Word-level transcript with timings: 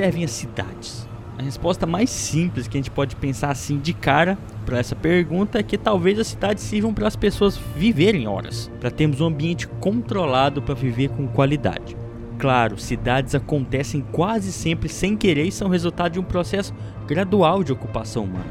servem 0.00 0.24
as 0.24 0.30
cidades? 0.30 1.06
A 1.38 1.42
resposta 1.42 1.86
mais 1.86 2.08
simples 2.08 2.66
que 2.66 2.78
a 2.78 2.80
gente 2.80 2.90
pode 2.90 3.14
pensar 3.16 3.50
assim 3.50 3.78
de 3.78 3.92
cara 3.92 4.38
para 4.64 4.78
essa 4.78 4.96
pergunta 4.96 5.58
é 5.58 5.62
que 5.62 5.76
talvez 5.76 6.18
as 6.18 6.28
cidades 6.28 6.64
sirvam 6.64 6.94
para 6.94 7.06
as 7.06 7.16
pessoas 7.16 7.60
viverem 7.76 8.26
horas, 8.26 8.70
para 8.80 8.90
termos 8.90 9.20
um 9.20 9.26
ambiente 9.26 9.68
controlado 9.78 10.62
para 10.62 10.74
viver 10.74 11.10
com 11.10 11.28
qualidade. 11.28 11.94
Claro, 12.38 12.78
cidades 12.78 13.34
acontecem 13.34 14.00
quase 14.10 14.50
sempre 14.52 14.88
sem 14.88 15.14
querer 15.18 15.44
e 15.44 15.52
são 15.52 15.68
resultado 15.68 16.12
de 16.12 16.18
um 16.18 16.24
processo 16.24 16.72
gradual 17.06 17.62
de 17.62 17.72
ocupação 17.72 18.24
humana. 18.24 18.50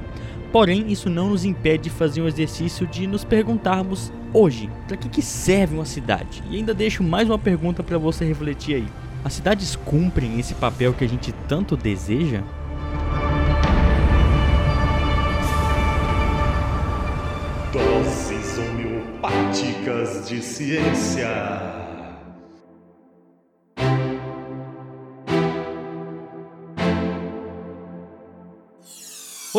Porém, 0.51 0.91
isso 0.91 1.09
não 1.09 1.29
nos 1.29 1.45
impede 1.45 1.85
de 1.85 1.89
fazer 1.89 2.21
um 2.21 2.27
exercício 2.27 2.85
de 2.85 3.07
nos 3.07 3.23
perguntarmos 3.23 4.13
hoje, 4.31 4.69
para 4.87 4.97
que, 4.97 5.09
que 5.09 5.21
serve 5.23 5.73
uma 5.73 5.85
cidade? 5.85 6.43
E 6.51 6.57
ainda 6.57 6.75
deixo 6.75 7.03
mais 7.03 7.27
uma 7.27 7.39
pergunta 7.39 7.81
para 7.81 7.97
você 7.97 8.23
refletir 8.23 8.75
aí. 8.75 9.08
As 9.23 9.33
cidades 9.33 9.75
cumprem 9.75 10.39
esse 10.39 10.55
papel 10.55 10.93
que 10.93 11.03
a 11.03 11.07
gente 11.07 11.33
tanto 11.47 11.75
deseja? 11.75 12.41
Doses 17.73 18.57
homeopáticas 18.57 20.29
de 20.29 20.41
ciência. 20.41 21.88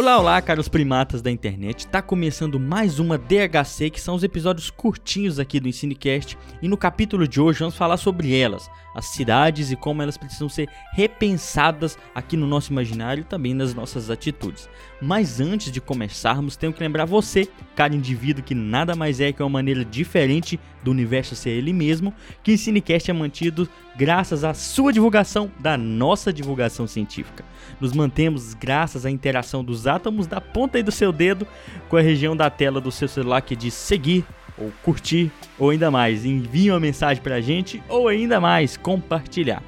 Olá, 0.01 0.19
olá, 0.19 0.41
caros 0.41 0.67
primatas 0.67 1.21
da 1.21 1.31
internet. 1.31 1.87
Tá 1.87 2.01
começando 2.01 2.59
mais 2.59 2.99
uma 2.99 3.19
DHC, 3.19 3.91
que 3.91 4.01
são 4.01 4.15
os 4.15 4.23
episódios 4.23 4.71
curtinhos 4.71 5.39
aqui 5.39 5.61
do 5.61 5.69
Ensinecast, 5.69 6.39
e 6.63 6.69
no 6.69 6.79
capítulo 6.79 7.29
de 7.29 7.39
hoje 7.39 7.59
vamos 7.59 7.77
falar 7.77 7.99
sobre 7.99 8.35
elas, 8.35 8.71
as 8.95 9.09
cidades 9.09 9.71
e 9.71 9.77
como 9.77 10.01
elas 10.01 10.17
precisam 10.17 10.49
ser 10.49 10.71
repensadas 10.95 11.99
aqui 12.15 12.35
no 12.35 12.47
nosso 12.47 12.73
imaginário 12.73 13.25
também 13.25 13.53
nas 13.53 13.75
nossas 13.75 14.09
atitudes. 14.09 14.71
Mas 15.03 15.39
antes 15.39 15.71
de 15.71 15.83
começarmos, 15.83 16.57
tenho 16.57 16.73
que 16.73 16.83
lembrar 16.83 17.05
você, 17.05 17.47
cada 17.77 17.95
indivíduo 17.95 18.43
que 18.43 18.55
nada 18.55 18.97
mais 18.97 19.21
é 19.21 19.35
que 19.35 19.43
uma 19.43 19.51
maneira 19.51 19.85
diferente 19.85 20.59
do 20.83 20.91
universo 20.91 21.35
ser 21.35 21.51
ele 21.51 21.73
mesmo, 21.73 22.15
que 22.43 22.51
o 22.51 22.55
Ensinecast 22.55 23.11
é 23.11 23.15
mantido 23.15 23.69
graças 23.97 24.45
à 24.45 24.55
sua 24.55 24.93
divulgação 24.93 25.51
da 25.59 25.77
nossa 25.77 26.33
divulgação 26.33 26.87
científica. 26.87 27.45
Nos 27.81 27.93
mantemos 27.93 28.55
graças 28.55 29.05
à 29.05 29.11
interação 29.11 29.63
dos 29.63 29.87
átomos 29.87 30.27
da 30.27 30.41
ponta 30.41 30.83
do 30.83 30.93
seu 30.93 31.13
dedo 31.13 31.47
com 31.89 31.97
a 31.97 32.01
região 32.01 32.37
da 32.37 32.49
tela 32.49 32.81
do 32.81 32.91
seu 32.91 33.09
celular 33.09 33.43
que 33.43 33.57
diz 33.57 33.75
seguir 33.75 34.25
ou 34.57 34.73
curtir 34.83 35.31
ou 35.59 35.71
ainda 35.71 35.91
mais, 35.91 36.25
envie 36.25 36.71
uma 36.71 36.81
mensagem 36.81 37.23
para 37.23 37.37
a 37.37 37.41
gente 37.41 37.83
ou 37.89 38.09
ainda 38.09 38.41
mais, 38.41 38.77
compartilhar. 38.77 39.63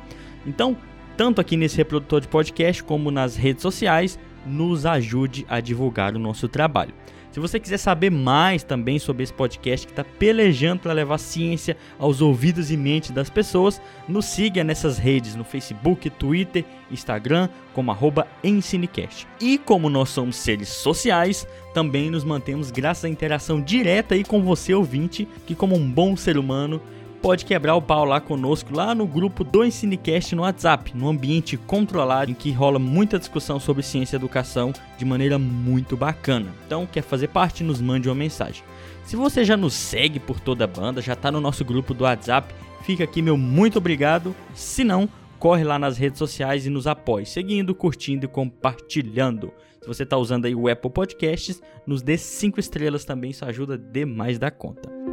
Então, 0.46 0.76
tanto 1.16 1.40
aqui 1.40 1.56
nesse 1.56 1.76
reprodutor 1.76 2.20
de 2.20 2.28
podcast 2.28 2.82
como 2.82 3.10
nas 3.10 3.36
redes 3.36 3.62
sociais, 3.62 4.18
nos 4.46 4.84
ajude 4.86 5.46
a 5.48 5.60
divulgar 5.60 6.14
o 6.14 6.18
nosso 6.18 6.48
trabalho. 6.48 6.94
Se 7.32 7.40
você 7.40 7.58
quiser 7.58 7.78
saber 7.78 8.10
mais 8.10 8.62
também 8.62 8.98
sobre 8.98 9.22
esse 9.22 9.32
podcast 9.32 9.86
que 9.86 9.92
está 9.92 10.04
pelejando 10.04 10.82
para 10.82 10.92
levar 10.92 11.16
ciência 11.16 11.78
aos 11.98 12.20
ouvidos 12.20 12.70
e 12.70 12.76
mentes 12.76 13.10
das 13.10 13.30
pessoas, 13.30 13.80
nos 14.06 14.26
siga 14.26 14.62
nessas 14.62 14.98
redes 14.98 15.34
no 15.34 15.42
Facebook, 15.42 16.10
Twitter, 16.10 16.62
Instagram, 16.90 17.48
como 17.72 17.90
arroba 17.90 18.28
Ensinecast. 18.44 19.26
E 19.40 19.56
como 19.56 19.88
nós 19.88 20.10
somos 20.10 20.36
seres 20.36 20.68
sociais, 20.68 21.48
também 21.72 22.10
nos 22.10 22.22
mantemos 22.22 22.70
graças 22.70 23.06
à 23.06 23.08
interação 23.08 23.62
direta 23.62 24.14
aí 24.14 24.24
com 24.24 24.42
você 24.42 24.74
ouvinte, 24.74 25.26
que 25.46 25.54
como 25.54 25.74
um 25.74 25.90
bom 25.90 26.14
ser 26.14 26.36
humano 26.36 26.82
pode 27.22 27.44
quebrar 27.44 27.76
o 27.76 27.80
pau 27.80 28.04
lá 28.04 28.20
conosco, 28.20 28.74
lá 28.74 28.92
no 28.96 29.06
grupo 29.06 29.44
do 29.44 29.64
Ensinecast 29.64 30.34
no 30.34 30.42
WhatsApp, 30.42 30.90
num 30.94 31.08
ambiente 31.08 31.56
controlado 31.56 32.32
em 32.32 32.34
que 32.34 32.50
rola 32.50 32.80
muita 32.80 33.16
discussão 33.16 33.60
sobre 33.60 33.84
ciência 33.84 34.16
e 34.16 34.18
educação 34.18 34.72
de 34.98 35.04
maneira 35.04 35.38
muito 35.38 35.96
bacana. 35.96 36.52
Então, 36.66 36.84
quer 36.84 37.02
fazer 37.02 37.28
parte? 37.28 37.62
Nos 37.62 37.80
mande 37.80 38.08
uma 38.08 38.14
mensagem. 38.16 38.64
Se 39.04 39.14
você 39.14 39.44
já 39.44 39.56
nos 39.56 39.72
segue 39.72 40.18
por 40.18 40.40
toda 40.40 40.64
a 40.64 40.66
banda, 40.66 41.00
já 41.00 41.12
está 41.12 41.30
no 41.30 41.40
nosso 41.40 41.64
grupo 41.64 41.94
do 41.94 42.02
WhatsApp, 42.02 42.52
fica 42.82 43.04
aqui 43.04 43.22
meu 43.22 43.36
muito 43.36 43.78
obrigado. 43.78 44.34
Se 44.52 44.82
não, 44.82 45.08
corre 45.38 45.62
lá 45.62 45.78
nas 45.78 45.96
redes 45.96 46.18
sociais 46.18 46.66
e 46.66 46.70
nos 46.70 46.88
apoie, 46.88 47.24
seguindo, 47.24 47.72
curtindo 47.72 48.24
e 48.24 48.28
compartilhando. 48.28 49.52
Se 49.80 49.86
você 49.86 50.02
está 50.02 50.16
usando 50.16 50.46
aí 50.46 50.56
o 50.56 50.68
Apple 50.68 50.90
Podcasts, 50.90 51.62
nos 51.86 52.02
dê 52.02 52.18
5 52.18 52.58
estrelas 52.58 53.04
também, 53.04 53.30
isso 53.30 53.44
ajuda 53.44 53.78
demais 53.78 54.40
da 54.40 54.50
conta. 54.50 55.11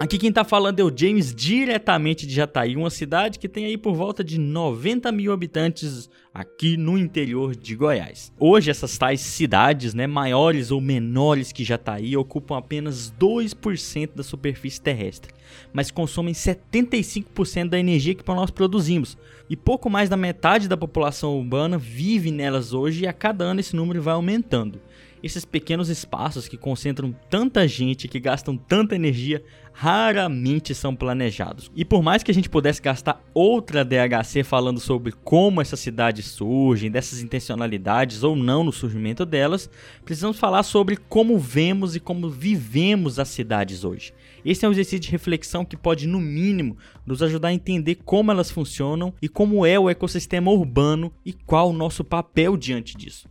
Aqui 0.00 0.16
quem 0.16 0.30
tá 0.30 0.44
falando 0.44 0.78
é 0.78 0.84
o 0.84 0.96
James, 0.96 1.34
diretamente 1.34 2.24
de 2.24 2.32
Jataí, 2.32 2.76
uma 2.76 2.88
cidade 2.88 3.36
que 3.36 3.48
tem 3.48 3.64
aí 3.64 3.76
por 3.76 3.96
volta 3.96 4.22
de 4.22 4.38
90 4.38 5.10
mil 5.10 5.32
habitantes 5.32 6.08
aqui 6.32 6.76
no 6.76 6.96
interior 6.96 7.56
de 7.56 7.74
Goiás. 7.74 8.32
Hoje 8.38 8.70
essas 8.70 8.96
tais 8.96 9.20
cidades, 9.20 9.94
né, 9.94 10.06
maiores 10.06 10.70
ou 10.70 10.80
menores 10.80 11.50
que 11.50 11.64
Jataí, 11.64 12.16
ocupam 12.16 12.56
apenas 12.56 13.12
2% 13.18 14.10
da 14.14 14.22
superfície 14.22 14.80
terrestre, 14.80 15.34
mas 15.72 15.90
consomem 15.90 16.32
75% 16.32 17.68
da 17.68 17.78
energia 17.80 18.14
que 18.14 18.26
nós 18.28 18.52
produzimos. 18.52 19.18
E 19.50 19.56
pouco 19.56 19.90
mais 19.90 20.08
da 20.08 20.16
metade 20.16 20.68
da 20.68 20.76
população 20.76 21.36
urbana 21.36 21.76
vive 21.76 22.30
nelas 22.30 22.72
hoje 22.72 23.02
e 23.02 23.08
a 23.08 23.12
cada 23.12 23.42
ano 23.42 23.58
esse 23.58 23.74
número 23.74 24.00
vai 24.00 24.14
aumentando. 24.14 24.80
Esses 25.22 25.44
pequenos 25.44 25.88
espaços 25.88 26.46
que 26.48 26.56
concentram 26.56 27.14
tanta 27.28 27.66
gente, 27.66 28.08
que 28.08 28.20
gastam 28.20 28.56
tanta 28.56 28.94
energia, 28.94 29.42
raramente 29.72 30.74
são 30.74 30.94
planejados. 30.94 31.70
E 31.76 31.84
por 31.84 32.02
mais 32.02 32.24
que 32.24 32.30
a 32.30 32.34
gente 32.34 32.50
pudesse 32.50 32.82
gastar 32.82 33.22
outra 33.32 33.84
DHC 33.84 34.42
falando 34.42 34.80
sobre 34.80 35.12
como 35.12 35.60
essas 35.60 35.78
cidades 35.78 36.26
surgem, 36.26 36.90
dessas 36.90 37.22
intencionalidades 37.22 38.24
ou 38.24 38.34
não 38.34 38.64
no 38.64 38.72
surgimento 38.72 39.24
delas, 39.24 39.70
precisamos 40.04 40.38
falar 40.38 40.64
sobre 40.64 40.96
como 40.96 41.38
vemos 41.38 41.94
e 41.94 42.00
como 42.00 42.28
vivemos 42.28 43.20
as 43.20 43.28
cidades 43.28 43.84
hoje. 43.84 44.12
Esse 44.44 44.64
é 44.64 44.68
um 44.68 44.72
exercício 44.72 45.00
de 45.00 45.10
reflexão 45.10 45.64
que 45.64 45.76
pode, 45.76 46.08
no 46.08 46.18
mínimo, 46.18 46.76
nos 47.06 47.22
ajudar 47.22 47.48
a 47.48 47.54
entender 47.54 47.96
como 48.04 48.32
elas 48.32 48.50
funcionam 48.50 49.14
e 49.22 49.28
como 49.28 49.64
é 49.64 49.78
o 49.78 49.88
ecossistema 49.88 50.50
urbano 50.50 51.12
e 51.24 51.32
qual 51.32 51.70
o 51.70 51.72
nosso 51.72 52.02
papel 52.02 52.56
diante 52.56 52.96
disso. 52.96 53.28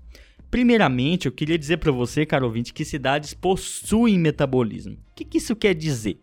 Primeiramente, 0.50 1.26
eu 1.26 1.32
queria 1.32 1.58
dizer 1.58 1.78
para 1.78 1.92
você, 1.92 2.26
caro 2.26 2.46
ouvinte, 2.46 2.74
que 2.74 2.86
cidades 2.86 3.34
possuem 3.34 4.18
metabolismo. 4.18 4.94
O 4.94 5.16
que, 5.16 5.26
que 5.26 5.38
isso 5.40 5.56
quer 5.56 5.74
dizer? 5.74 6.20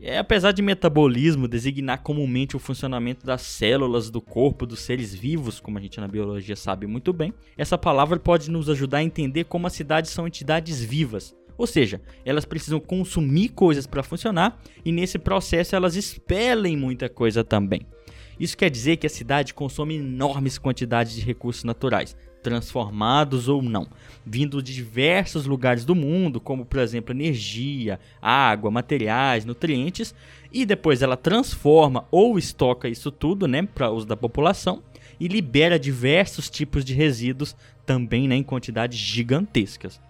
É, 0.00 0.18
apesar 0.18 0.52
de 0.52 0.60
metabolismo 0.60 1.46
designar 1.46 2.02
comumente 2.02 2.56
o 2.56 2.58
funcionamento 2.58 3.24
das 3.24 3.42
células 3.42 4.10
do 4.10 4.20
corpo 4.20 4.66
dos 4.66 4.80
seres 4.80 5.14
vivos, 5.14 5.60
como 5.60 5.78
a 5.78 5.80
gente 5.80 6.00
na 6.00 6.08
biologia 6.08 6.56
sabe 6.56 6.86
muito 6.86 7.12
bem, 7.12 7.32
essa 7.56 7.78
palavra 7.78 8.18
pode 8.18 8.50
nos 8.50 8.68
ajudar 8.68 8.98
a 8.98 9.04
entender 9.04 9.44
como 9.44 9.66
as 9.66 9.72
cidades 9.72 10.10
são 10.10 10.26
entidades 10.26 10.82
vivas. 10.82 11.34
Ou 11.56 11.66
seja, 11.66 12.00
elas 12.24 12.44
precisam 12.44 12.80
consumir 12.80 13.50
coisas 13.50 13.86
para 13.86 14.02
funcionar 14.02 14.60
e 14.84 14.90
nesse 14.90 15.18
processo 15.18 15.76
elas 15.76 15.94
expelem 15.94 16.76
muita 16.76 17.08
coisa 17.08 17.44
também. 17.44 17.86
Isso 18.40 18.56
quer 18.56 18.70
dizer 18.70 18.96
que 18.96 19.06
a 19.06 19.10
cidade 19.10 19.54
consome 19.54 19.96
enormes 19.96 20.58
quantidades 20.58 21.14
de 21.14 21.20
recursos 21.20 21.62
naturais, 21.62 22.16
transformados 22.42 23.48
ou 23.48 23.62
não, 23.62 23.86
vindo 24.26 24.62
de 24.62 24.74
diversos 24.74 25.46
lugares 25.46 25.84
do 25.84 25.94
mundo, 25.94 26.40
como 26.40 26.64
por 26.64 26.80
exemplo 26.80 27.12
energia, 27.12 28.00
água, 28.20 28.70
materiais, 28.70 29.44
nutrientes, 29.44 30.14
e 30.52 30.66
depois 30.66 31.02
ela 31.02 31.16
transforma 31.16 32.04
ou 32.10 32.38
estoca 32.38 32.88
isso 32.88 33.10
tudo, 33.10 33.46
né, 33.46 33.62
para 33.62 33.90
uso 33.90 34.06
da 34.06 34.16
população 34.16 34.82
e 35.18 35.28
libera 35.28 35.78
diversos 35.78 36.50
tipos 36.50 36.84
de 36.84 36.94
resíduos 36.94 37.56
também 37.86 38.26
né, 38.26 38.34
em 38.34 38.42
quantidades 38.42 38.98
gigantescas. 38.98 40.00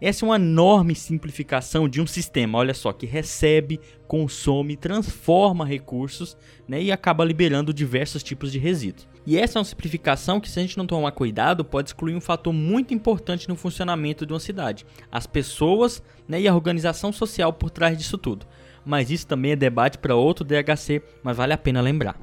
Essa 0.00 0.24
é 0.24 0.28
uma 0.28 0.36
enorme 0.36 0.94
simplificação 0.94 1.88
de 1.88 2.00
um 2.00 2.06
sistema, 2.06 2.58
olha 2.58 2.74
só, 2.74 2.92
que 2.92 3.06
recebe, 3.06 3.80
consome, 4.06 4.76
transforma 4.76 5.64
recursos 5.64 6.36
né, 6.66 6.82
e 6.82 6.92
acaba 6.92 7.24
liberando 7.24 7.72
diversos 7.72 8.22
tipos 8.22 8.50
de 8.50 8.58
resíduos. 8.58 9.08
E 9.26 9.38
essa 9.38 9.58
é 9.58 9.60
uma 9.60 9.64
simplificação 9.64 10.38
que, 10.38 10.50
se 10.50 10.58
a 10.58 10.62
gente 10.62 10.76
não 10.76 10.86
tomar 10.86 11.12
cuidado, 11.12 11.64
pode 11.64 11.88
excluir 11.88 12.14
um 12.14 12.20
fator 12.20 12.52
muito 12.52 12.92
importante 12.92 13.48
no 13.48 13.56
funcionamento 13.56 14.26
de 14.26 14.32
uma 14.32 14.40
cidade: 14.40 14.84
as 15.10 15.26
pessoas 15.26 16.02
né, 16.28 16.40
e 16.40 16.48
a 16.48 16.54
organização 16.54 17.12
social 17.12 17.52
por 17.52 17.70
trás 17.70 17.96
disso 17.96 18.18
tudo. 18.18 18.46
Mas 18.84 19.10
isso 19.10 19.26
também 19.26 19.52
é 19.52 19.56
debate 19.56 19.98
para 19.98 20.14
outro 20.14 20.44
DHC, 20.44 21.02
mas 21.22 21.36
vale 21.36 21.52
a 21.52 21.58
pena 21.58 21.80
lembrar. 21.80 22.18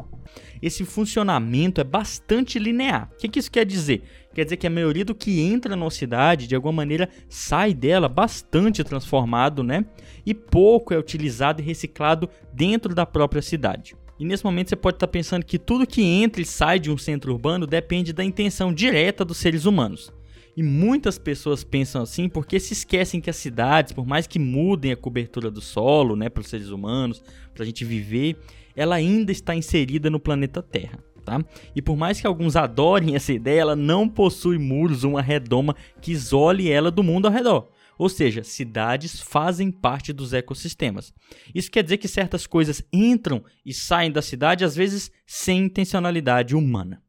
Esse 0.62 0.86
funcionamento 0.86 1.82
é 1.82 1.84
bastante 1.84 2.60
linear. 2.60 3.10
O 3.14 3.18
que, 3.18 3.28
que 3.28 3.40
isso 3.40 3.52
quer 3.52 3.66
dizer? 3.66 4.04
Quer 4.34 4.44
dizer 4.44 4.58
que 4.58 4.68
a 4.68 4.70
maioria 4.70 5.04
do 5.04 5.16
que 5.16 5.42
entra 5.42 5.76
na 5.76 5.90
cidade, 5.90 6.48
de 6.48 6.56
alguma 6.56 6.74
maneira, 6.74 7.10
sai 7.28 7.74
dela 7.74 8.08
bastante 8.08 8.84
transformado, 8.84 9.64
né? 9.64 9.86
E 10.26 10.34
pouco 10.34 10.94
é 10.94 10.98
utilizado 10.98 11.62
e 11.62 11.66
reciclado 11.66 12.30
dentro 12.54 12.94
da 12.94 13.06
própria 13.06 13.42
cidade. 13.42 13.96
E 14.20 14.24
nesse 14.24 14.46
momento 14.46 14.70
você 14.70 14.76
pode 14.76 14.98
estar 14.98 15.08
pensando 15.08 15.44
que 15.44 15.58
tudo 15.58 15.88
que 15.88 16.04
entra 16.04 16.42
e 16.44 16.46
sai 16.46 16.80
de 16.80 16.92
um 16.92 16.98
centro 16.98 17.34
urbano 17.34 17.66
depende 17.66 18.14
da 18.14 18.24
intenção 18.24 18.72
direta 18.72 19.26
dos 19.26 19.38
seres 19.38 19.66
humanos. 19.66 20.14
E 20.56 20.62
muitas 20.62 21.18
pessoas 21.18 21.64
pensam 21.64 22.02
assim 22.02 22.28
porque 22.28 22.60
se 22.60 22.74
esquecem 22.74 23.22
que 23.22 23.30
as 23.30 23.38
cidades, 23.38 23.94
por 23.94 24.06
mais 24.06 24.28
que 24.28 24.40
mudem 24.40 24.92
a 24.92 24.98
cobertura 24.98 25.50
do 25.50 25.62
solo, 25.62 26.16
né, 26.16 26.30
para 26.30 26.42
os 26.42 26.48
seres 26.48 26.70
humanos, 26.70 27.24
para 27.54 27.64
a 27.64 27.66
gente 27.66 27.86
viver, 27.86 28.38
ela 28.76 28.96
ainda 28.96 29.32
está 29.32 29.56
inserida 29.56 30.10
no 30.10 30.20
planeta 30.20 30.62
Terra. 30.62 31.00
Tá? 31.24 31.44
E 31.76 31.82
por 31.82 31.96
mais 31.96 32.20
que 32.20 32.26
alguns 32.26 32.56
adorem 32.56 33.16
essa 33.16 33.32
ideia, 33.32 33.62
ela 33.62 33.76
não 33.76 34.10
possui 34.10 34.58
muros 34.58 35.04
uma 35.04 35.22
redoma 35.22 35.76
que 36.02 36.12
isole 36.12 36.70
ela 36.70 36.90
do 36.90 37.04
mundo 37.04 37.28
ao 37.28 37.34
redor. 37.34 37.70
Ou 37.98 38.10
seja, 38.10 38.44
cidades 38.44 39.22
fazem 39.22 39.70
parte 39.70 40.12
dos 40.12 40.34
ecossistemas. 40.34 41.14
Isso 41.54 41.70
quer 41.70 41.84
dizer 41.84 41.98
que 41.98 42.08
certas 42.08 42.48
coisas 42.48 42.84
entram 42.92 43.44
e 43.64 43.72
saem 43.72 44.12
da 44.12 44.24
cidade, 44.24 44.66
às 44.66 44.76
vezes 44.76 45.12
sem 45.28 45.66
intencionalidade 45.66 46.56
humana. 46.56 47.00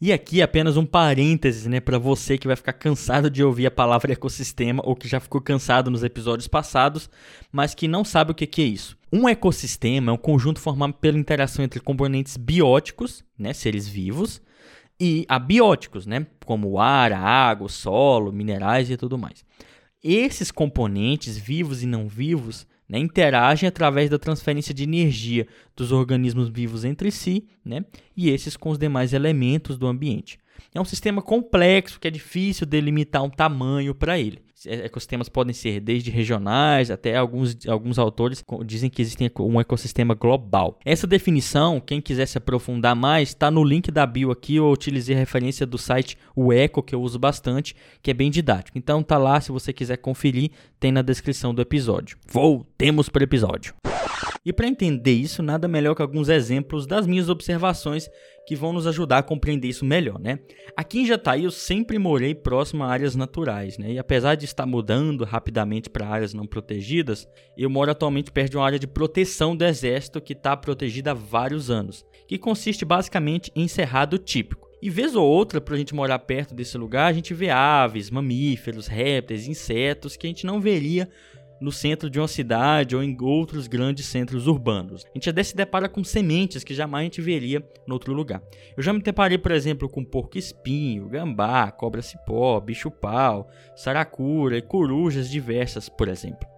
E 0.00 0.12
aqui 0.12 0.42
apenas 0.42 0.76
um 0.76 0.84
parênteses, 0.84 1.66
né, 1.66 1.80
para 1.80 1.98
você 1.98 2.36
que 2.36 2.46
vai 2.46 2.56
ficar 2.56 2.72
cansado 2.72 3.30
de 3.30 3.42
ouvir 3.42 3.66
a 3.66 3.70
palavra 3.70 4.12
ecossistema 4.12 4.82
ou 4.84 4.94
que 4.94 5.08
já 5.08 5.20
ficou 5.20 5.40
cansado 5.40 5.90
nos 5.90 6.04
episódios 6.04 6.48
passados, 6.48 7.08
mas 7.50 7.74
que 7.74 7.88
não 7.88 8.04
sabe 8.04 8.32
o 8.32 8.34
que, 8.34 8.60
é 8.60 8.64
isso. 8.64 8.96
Um 9.12 9.28
ecossistema 9.28 10.10
é 10.10 10.14
um 10.14 10.18
conjunto 10.18 10.60
formado 10.60 10.94
pela 10.94 11.18
interação 11.18 11.64
entre 11.64 11.80
componentes 11.80 12.36
bióticos, 12.36 13.24
né, 13.38 13.52
seres 13.52 13.88
vivos, 13.88 14.42
e 14.98 15.26
abióticos, 15.28 16.06
né, 16.06 16.26
como 16.44 16.68
o 16.70 16.80
ar, 16.80 17.12
a 17.12 17.20
água, 17.20 17.66
o 17.66 17.70
solo, 17.70 18.32
minerais 18.32 18.90
e 18.90 18.96
tudo 18.96 19.18
mais. 19.18 19.44
Esses 20.02 20.50
componentes, 20.50 21.36
vivos 21.36 21.82
e 21.82 21.86
não 21.86 22.08
vivos, 22.08 22.66
né, 22.88 22.98
interagem 22.98 23.68
através 23.68 24.10
da 24.10 24.18
transferência 24.18 24.74
de 24.74 24.84
energia 24.84 25.46
dos 25.74 25.92
organismos 25.92 26.48
vivos 26.48 26.84
entre 26.84 27.10
si 27.10 27.46
né, 27.64 27.84
e 28.16 28.30
esses 28.30 28.56
com 28.56 28.70
os 28.70 28.78
demais 28.78 29.12
elementos 29.12 29.76
do 29.76 29.86
ambiente. 29.86 30.38
É 30.74 30.80
um 30.80 30.84
sistema 30.84 31.22
complexo 31.22 32.00
que 32.00 32.08
é 32.08 32.10
difícil 32.10 32.66
delimitar 32.66 33.22
um 33.22 33.30
tamanho 33.30 33.94
para 33.94 34.18
ele. 34.18 34.46
Ecossistemas 34.64 35.28
podem 35.28 35.52
ser 35.52 35.80
desde 35.80 36.10
regionais 36.10 36.90
até 36.90 37.14
alguns, 37.14 37.56
alguns 37.68 37.98
autores 37.98 38.42
dizem 38.64 38.88
que 38.88 39.02
existe 39.02 39.30
um 39.38 39.60
ecossistema 39.60 40.14
global. 40.14 40.78
Essa 40.82 41.06
definição, 41.06 41.78
quem 41.78 42.00
quiser 42.00 42.26
se 42.26 42.38
aprofundar 42.38 42.96
mais, 42.96 43.28
está 43.28 43.50
no 43.50 43.62
link 43.62 43.90
da 43.90 44.06
bio 44.06 44.30
aqui. 44.30 44.56
Eu 44.56 44.70
utilizei 44.70 45.14
a 45.14 45.18
referência 45.18 45.66
do 45.66 45.76
site 45.76 46.16
o 46.34 46.52
Eco, 46.52 46.82
que 46.82 46.94
eu 46.94 47.02
uso 47.02 47.18
bastante, 47.18 47.76
que 48.02 48.10
é 48.10 48.14
bem 48.14 48.30
didático. 48.30 48.78
Então 48.78 49.02
tá 49.02 49.18
lá, 49.18 49.40
se 49.40 49.52
você 49.52 49.74
quiser 49.74 49.98
conferir, 49.98 50.50
tem 50.78 50.92
na 50.92 51.02
descrição 51.02 51.54
do 51.54 51.62
episódio. 51.62 52.18
Voltemos 52.26 53.08
para 53.08 53.20
o 53.20 53.24
episódio. 53.24 53.74
E 54.44 54.52
para 54.52 54.68
entender 54.68 55.12
isso, 55.12 55.42
nada 55.42 55.66
melhor 55.66 55.94
que 55.94 56.02
alguns 56.02 56.28
exemplos 56.28 56.86
das 56.86 57.06
minhas 57.06 57.28
observações 57.28 58.08
que 58.46 58.54
vão 58.54 58.72
nos 58.72 58.86
ajudar 58.86 59.18
a 59.18 59.22
compreender 59.22 59.66
isso 59.66 59.84
melhor, 59.84 60.20
né? 60.20 60.38
Aqui 60.76 61.00
em 61.00 61.06
Jataí 61.06 61.42
eu 61.42 61.50
sempre 61.50 61.98
morei 61.98 62.32
próximo 62.32 62.84
a 62.84 62.88
áreas 62.88 63.16
naturais, 63.16 63.76
né? 63.76 63.90
E 63.92 63.98
apesar 63.98 64.36
de 64.36 64.44
estar 64.44 64.64
mudando 64.64 65.24
rapidamente 65.24 65.90
para 65.90 66.06
áreas 66.06 66.32
não 66.32 66.46
protegidas, 66.46 67.26
eu 67.58 67.68
moro 67.68 67.90
atualmente 67.90 68.30
perto 68.30 68.52
de 68.52 68.56
uma 68.56 68.66
área 68.66 68.78
de 68.78 68.86
proteção 68.86 69.56
do 69.56 69.64
exército 69.64 70.20
que 70.20 70.32
está 70.32 70.56
protegida 70.56 71.10
há 71.10 71.14
vários 71.14 71.68
anos, 71.68 72.06
que 72.28 72.38
consiste 72.38 72.84
basicamente 72.84 73.50
em 73.56 73.66
cerrado 73.66 74.16
típico. 74.16 74.65
E 74.80 74.90
vez 74.90 75.16
ou 75.16 75.26
outra, 75.26 75.60
para 75.60 75.74
a 75.74 75.78
gente 75.78 75.94
morar 75.94 76.18
perto 76.18 76.54
desse 76.54 76.76
lugar, 76.76 77.06
a 77.06 77.12
gente 77.12 77.32
vê 77.32 77.48
aves, 77.50 78.10
mamíferos, 78.10 78.86
répteis, 78.86 79.48
insetos 79.48 80.16
que 80.16 80.26
a 80.26 80.30
gente 80.30 80.44
não 80.44 80.60
veria 80.60 81.08
no 81.60 81.72
centro 81.72 82.10
de 82.10 82.18
uma 82.18 82.28
cidade 82.28 82.94
ou 82.94 83.02
em 83.02 83.16
outros 83.20 83.66
grandes 83.66 84.06
centros 84.06 84.46
urbanos. 84.46 85.04
A 85.06 85.08
gente 85.14 85.30
até 85.30 85.42
se 85.42 85.56
depara 85.56 85.88
com 85.88 86.04
sementes 86.04 86.62
que 86.62 86.74
jamais 86.74 87.00
a 87.00 87.04
gente 87.04 87.22
veria 87.22 87.66
em 87.88 87.92
outro 87.92 88.12
lugar. 88.12 88.42
Eu 88.76 88.82
já 88.82 88.92
me 88.92 89.00
deparei, 89.00 89.38
por 89.38 89.52
exemplo, 89.52 89.88
com 89.88 90.04
porco-espinho, 90.04 91.08
gambá, 91.08 91.70
cobra-cipó, 91.70 92.60
bicho-pau, 92.60 93.48
saracura 93.74 94.58
e 94.58 94.62
corujas 94.62 95.30
diversas, 95.30 95.88
por 95.88 96.08
exemplo. 96.08 96.55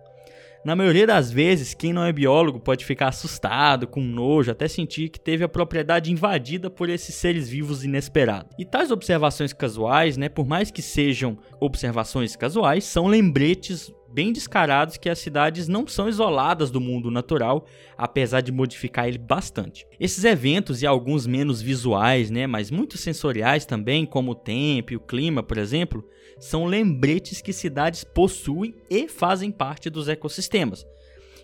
Na 0.64 0.74
maioria 0.74 1.06
das 1.06 1.30
vezes, 1.30 1.72
quem 1.72 1.92
não 1.92 2.04
é 2.04 2.12
biólogo 2.12 2.58
pode 2.58 2.84
ficar 2.84 3.08
assustado, 3.08 3.86
com 3.86 4.00
nojo, 4.00 4.50
até 4.50 4.66
sentir 4.66 5.08
que 5.08 5.20
teve 5.20 5.44
a 5.44 5.48
propriedade 5.48 6.12
invadida 6.12 6.68
por 6.68 6.90
esses 6.90 7.14
seres 7.14 7.48
vivos 7.48 7.84
inesperados. 7.84 8.52
E 8.58 8.64
tais 8.64 8.90
observações 8.90 9.52
casuais, 9.52 10.16
né, 10.16 10.28
por 10.28 10.46
mais 10.46 10.70
que 10.70 10.82
sejam 10.82 11.38
observações 11.60 12.34
casuais, 12.34 12.84
são 12.84 13.06
lembretes 13.06 13.92
bem 14.12 14.32
descarados 14.32 14.96
que 14.96 15.08
as 15.08 15.18
cidades 15.18 15.68
não 15.68 15.86
são 15.86 16.08
isoladas 16.08 16.70
do 16.70 16.80
mundo 16.80 17.10
natural, 17.10 17.66
apesar 17.96 18.40
de 18.40 18.50
modificar 18.50 19.06
ele 19.06 19.18
bastante. 19.18 19.86
Esses 20.00 20.24
eventos 20.24 20.82
e 20.82 20.86
alguns 20.86 21.26
menos 21.26 21.62
visuais, 21.62 22.30
né, 22.30 22.46
mas 22.46 22.70
muito 22.70 22.98
sensoriais 22.98 23.64
também, 23.64 24.04
como 24.04 24.32
o 24.32 24.34
tempo 24.34 24.92
e 24.92 24.96
o 24.96 25.00
clima, 25.00 25.42
por 25.42 25.58
exemplo, 25.58 26.04
são 26.38 26.64
lembretes 26.64 27.40
que 27.40 27.52
cidades 27.52 28.04
possuem 28.04 28.74
e 28.90 29.08
fazem 29.08 29.50
parte 29.50 29.90
dos 29.90 30.08
ecossistemas. 30.08 30.86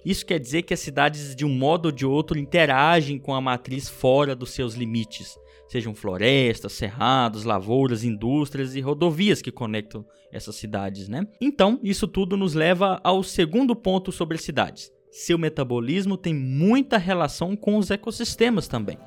Isso 0.04 0.26
quer 0.26 0.38
dizer 0.38 0.62
que 0.62 0.74
as 0.74 0.80
cidades, 0.80 1.34
de 1.34 1.44
um 1.44 1.54
modo 1.54 1.86
ou 1.86 1.92
de 1.92 2.04
outro, 2.04 2.38
interagem 2.38 3.18
com 3.18 3.34
a 3.34 3.40
matriz 3.40 3.88
fora 3.88 4.34
dos 4.36 4.50
seus 4.50 4.74
limites 4.74 5.38
sejam 5.68 5.94
florestas, 5.94 6.72
cerrados, 6.72 7.44
lavouras, 7.44 8.04
indústrias 8.04 8.76
e 8.76 8.80
rodovias 8.80 9.42
que 9.42 9.50
conectam 9.50 10.04
essas 10.32 10.54
cidades, 10.56 11.08
né? 11.08 11.26
Então, 11.40 11.80
isso 11.82 12.06
tudo 12.06 12.36
nos 12.36 12.54
leva 12.54 13.00
ao 13.02 13.22
segundo 13.22 13.74
ponto 13.74 14.12
sobre 14.12 14.38
cidades. 14.38 14.92
Seu 15.10 15.38
metabolismo 15.38 16.16
tem 16.16 16.34
muita 16.34 16.98
relação 16.98 17.56
com 17.56 17.76
os 17.76 17.90
ecossistemas 17.90 18.68
também. 18.68 18.98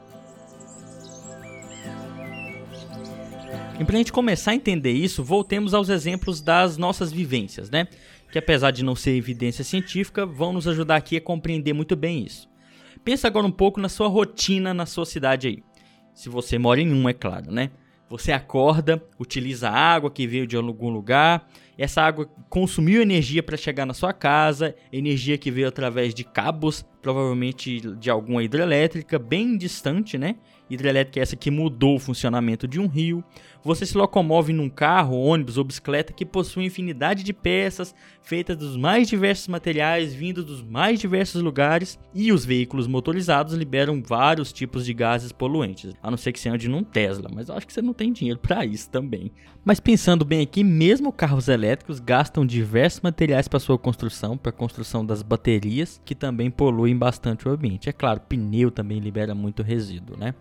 E 3.79 3.85
para 3.85 3.95
a 3.95 3.97
gente 3.97 4.11
começar 4.11 4.51
a 4.51 4.55
entender 4.55 4.91
isso, 4.91 5.23
voltemos 5.23 5.73
aos 5.73 5.89
exemplos 5.89 6.41
das 6.41 6.77
nossas 6.77 7.11
vivências, 7.11 7.69
né? 7.69 7.87
Que 8.31 8.39
apesar 8.39 8.71
de 8.71 8.83
não 8.83 8.95
ser 8.95 9.11
evidência 9.11 9.63
científica, 9.63 10.25
vão 10.25 10.51
nos 10.51 10.67
ajudar 10.67 10.95
aqui 10.95 11.17
a 11.17 11.21
compreender 11.21 11.73
muito 11.73 11.95
bem 11.95 12.23
isso. 12.25 12.49
Pensa 13.03 13.27
agora 13.27 13.45
um 13.45 13.51
pouco 13.51 13.79
na 13.79 13.87
sua 13.87 14.07
rotina 14.07 14.73
na 14.73 14.85
sua 14.85 15.05
cidade 15.05 15.47
aí 15.47 15.63
se 16.17 16.29
você 16.29 16.57
mora 16.57 16.81
em 16.81 16.91
um, 16.91 17.07
é 17.07 17.13
claro, 17.13 17.51
né? 17.51 17.69
Você 18.09 18.31
acorda, 18.31 19.03
utiliza 19.19 19.69
água 19.69 20.09
que 20.09 20.25
veio 20.25 20.47
de 20.47 20.55
algum 20.55 20.89
lugar, 20.89 21.47
essa 21.77 22.01
água 22.01 22.27
consumiu 22.49 23.03
energia 23.03 23.43
para 23.43 23.55
chegar 23.55 23.85
na 23.85 23.93
sua 23.93 24.11
casa, 24.13 24.75
energia 24.91 25.37
que 25.37 25.51
veio 25.51 25.67
através 25.67 26.15
de 26.15 26.23
cabos, 26.23 26.83
provavelmente 27.03 27.79
de 27.97 28.09
alguma 28.09 28.41
hidrelétrica 28.41 29.19
bem 29.19 29.55
distante, 29.55 30.17
né? 30.17 30.37
Hidrelétrica 30.69 31.19
é 31.19 31.23
essa 31.23 31.35
que 31.35 31.49
mudou 31.49 31.95
o 31.95 31.99
funcionamento 31.99 32.67
de 32.67 32.79
um 32.79 32.87
rio. 32.87 33.23
Você 33.63 33.85
se 33.85 33.97
locomove 33.97 34.53
num 34.53 34.69
carro, 34.69 35.17
ônibus 35.17 35.57
ou 35.57 35.63
bicicleta 35.63 36.13
que 36.13 36.25
possui 36.25 36.65
infinidade 36.65 37.23
de 37.23 37.33
peças 37.33 37.93
feitas 38.21 38.57
dos 38.57 38.75
mais 38.75 39.07
diversos 39.07 39.47
materiais 39.47 40.13
vindos 40.13 40.43
dos 40.43 40.61
mais 40.61 40.99
diversos 40.99 41.41
lugares 41.41 41.97
e 42.13 42.31
os 42.31 42.43
veículos 42.45 42.85
motorizados 42.85 43.53
liberam 43.53 44.03
vários 44.05 44.51
tipos 44.51 44.85
de 44.85 44.93
gases 44.93 45.31
poluentes, 45.31 45.93
a 46.03 46.11
não 46.11 46.17
ser 46.17 46.33
que 46.33 46.39
você 46.39 46.49
ande 46.49 46.67
num 46.67 46.83
Tesla, 46.83 47.29
mas 47.33 47.47
eu 47.47 47.55
acho 47.55 47.65
que 47.65 47.71
você 47.71 47.81
não 47.81 47.93
tem 47.93 48.11
dinheiro 48.11 48.39
para 48.39 48.65
isso 48.65 48.89
também. 48.89 49.31
Mas 49.63 49.79
pensando 49.79 50.25
bem 50.25 50.41
aqui, 50.41 50.63
mesmo 50.63 51.11
carros 51.11 51.47
elétricos 51.47 51.99
gastam 51.99 52.45
diversos 52.45 53.01
materiais 53.01 53.47
para 53.47 53.59
sua 53.59 53.77
construção, 53.77 54.37
para 54.37 54.49
a 54.49 54.53
construção 54.53 55.05
das 55.05 55.21
baterias, 55.21 56.01
que 56.03 56.15
também 56.15 56.51
poluem 56.51 56.97
bastante 56.97 57.47
o 57.47 57.51
ambiente. 57.51 57.89
É 57.89 57.93
claro, 57.93 58.19
pneu 58.21 58.71
também 58.71 58.99
libera 58.99 59.33
muito 59.33 59.63
resíduo, 59.63 60.17
né? 60.17 60.33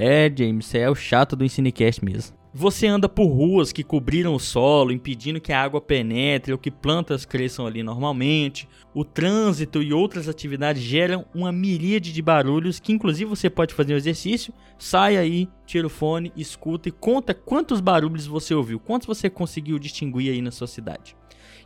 É, 0.00 0.32
James, 0.32 0.66
você 0.66 0.78
é 0.78 0.88
o 0.88 0.94
chato 0.94 1.34
do 1.34 1.44
Ensinecast 1.44 2.04
mesmo. 2.04 2.36
Você 2.54 2.86
anda 2.86 3.08
por 3.08 3.26
ruas 3.26 3.72
que 3.72 3.82
cobriram 3.82 4.32
o 4.32 4.38
solo, 4.38 4.92
impedindo 4.92 5.40
que 5.40 5.52
a 5.52 5.60
água 5.60 5.80
penetre 5.80 6.52
ou 6.52 6.58
que 6.58 6.70
plantas 6.70 7.24
cresçam 7.24 7.66
ali 7.66 7.82
normalmente. 7.82 8.68
O 8.94 9.04
trânsito 9.04 9.82
e 9.82 9.92
outras 9.92 10.28
atividades 10.28 10.80
geram 10.80 11.26
uma 11.34 11.50
miríade 11.50 12.12
de 12.12 12.22
barulhos 12.22 12.78
que, 12.78 12.92
inclusive, 12.92 13.28
você 13.28 13.50
pode 13.50 13.74
fazer 13.74 13.92
um 13.92 13.96
exercício, 13.96 14.54
sai 14.78 15.16
aí, 15.16 15.48
tira 15.66 15.88
o 15.88 15.90
fone, 15.90 16.32
escuta 16.36 16.88
e 16.88 16.92
conta 16.92 17.34
quantos 17.34 17.80
barulhos 17.80 18.24
você 18.24 18.54
ouviu, 18.54 18.78
quantos 18.78 19.08
você 19.08 19.28
conseguiu 19.28 19.80
distinguir 19.80 20.30
aí 20.30 20.40
na 20.40 20.52
sua 20.52 20.68
cidade. 20.68 21.16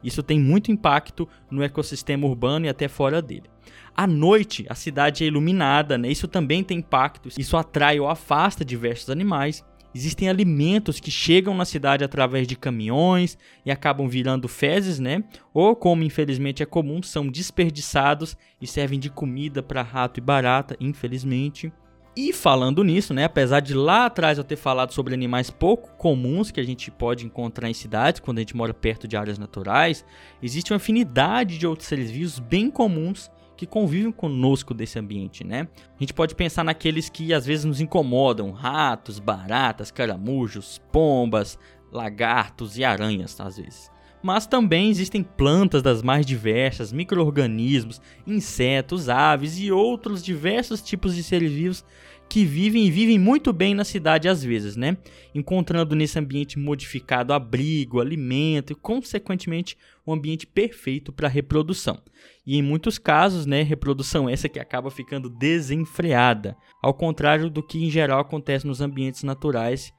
Isso 0.03 0.23
tem 0.23 0.41
muito 0.41 0.73
impacto 0.73 1.29
no 1.51 1.63
ecossistema 1.63 2.27
urbano 2.27 2.65
e 2.65 2.69
até 2.71 2.89
fora 2.89 3.21
dele. 3.21 3.53
À 3.95 4.07
noite, 4.07 4.65
a 4.69 4.75
cidade 4.75 5.23
é 5.23 5.27
iluminada, 5.27 5.99
né? 5.99 6.09
Isso 6.09 6.27
também 6.27 6.65
tem 6.65 6.79
impacto. 6.79 7.29
Isso 7.39 7.57
atrai 7.57 8.01
ou 8.01 8.09
afasta 8.09 8.65
diversos 8.65 9.11
animais. 9.11 9.65
Existem 9.95 10.29
alimentos 10.29 10.99
que 10.99 11.11
chegam 11.11 11.55
na 11.55 11.67
cidade 11.67 12.03
através 12.03 12.49
de 12.49 12.57
caminhões 12.57 13.37
e 13.65 13.71
acabam 13.71 14.09
virando 14.09 14.49
fezes, 14.49 14.99
né? 14.99 15.23
Ou, 15.53 15.77
como 15.77 16.03
infelizmente 16.03 16.63
é 16.63 16.67
comum, 16.67 17.03
são 17.03 17.29
desperdiçados 17.29 18.37
e 18.61 18.67
servem 18.67 18.99
de 18.99 19.11
comida 19.11 19.63
para 19.63 19.83
rato 19.83 20.19
e 20.19 20.23
barata, 20.23 20.75
infelizmente. 20.81 21.71
E 22.17 22.33
falando 22.33 22.85
nisso, 22.85 23.15
né, 23.15 23.25
apesar 23.25 23.61
de 23.61 23.73
lá 23.73 24.05
atrás 24.05 24.37
eu 24.37 24.45
ter 24.45 24.57
falado 24.57 24.93
sobre 24.93 25.15
animais 25.15 25.49
pouco 25.51 25.95
comuns 25.97 26.51
que 26.51 26.61
a 26.61 26.63
gente 26.63 26.91
pode 26.91 27.25
encontrar 27.25 27.71
em 27.71 27.75
cidades 27.75 28.21
quando 28.21 28.37
a 28.37 28.41
gente 28.43 28.55
mora 28.55 28.75
perto 28.75 29.09
de 29.09 29.17
áreas 29.17 29.39
naturais, 29.39 30.05
existe 30.43 30.73
uma 30.73 30.77
afinidade 30.77 31.57
de 31.57 31.67
outros 31.67 31.89
seres 31.89 32.11
vivos 32.11 32.39
bem 32.39 32.71
comuns 32.71 33.31
que 33.63 33.67
convivem 33.67 34.11
conosco 34.11 34.75
desse 34.75 34.99
ambiente, 34.99 35.45
né? 35.45 35.69
A 35.97 36.01
gente 36.01 36.13
pode 36.13 36.35
pensar 36.35 36.65
naqueles 36.65 37.09
que 37.09 37.33
às 37.33 37.47
vezes 37.47 37.65
nos 37.65 37.81
incomodam, 37.81 38.51
ratos, 38.51 39.21
baratas, 39.21 39.93
caramujos, 39.93 40.83
pombas, 40.91 41.57
lagartos 41.93 42.77
e 42.77 42.83
aranhas, 42.83 43.41
às 43.41 43.57
vezes. 43.57 43.89
Mas 44.21 44.49
também 44.49 44.91
existem 44.91 45.23
plantas 45.23 45.81
das 45.81 46.03
mais 46.03 46.27
diversas, 46.27 46.93
micro-organismos, 46.93 48.01
insetos, 48.27 49.09
aves 49.09 49.57
e 49.61 49.71
outros 49.71 50.25
diversos 50.25 50.83
tipos 50.83 51.15
de 51.15 51.23
seres 51.23 51.53
vivos 51.53 51.85
que 52.33 52.47
vivem 52.47 52.87
e 52.87 52.91
vivem 52.91 53.19
muito 53.19 53.53
bem 53.53 53.75
na 53.75 53.85
cidade 53.85 54.27
às 54.27 54.43
vezes, 54.43 54.75
né? 54.75 54.97
Encontrando 55.35 55.95
nesse 55.95 56.19
ambiente 56.19 56.59
modificado 56.59 57.35
abrigo, 57.35 58.01
alimento 58.01 58.73
e, 58.73 58.75
consequentemente, 58.75 59.77
um 60.07 60.15
ambiente 60.15 60.47
perfeito 60.47 61.13
para 61.13 61.29
reprodução. 61.29 62.01
E 62.47 62.57
em 62.57 62.63
muitos 62.63 62.97
casos, 62.97 63.45
né, 63.45 63.61
reprodução 63.63 64.31
essa 64.31 64.49
que 64.49 64.59
acaba 64.59 64.91
ficando 64.91 65.29
desenfreada, 65.29 66.57
ao 66.81 66.95
contrário 66.95 67.51
do 67.51 67.63
que 67.63 67.85
em 67.85 67.91
geral 67.91 68.21
acontece 68.21 68.67
nos 68.67 68.81
ambientes 68.81 69.23
naturais 69.23 69.93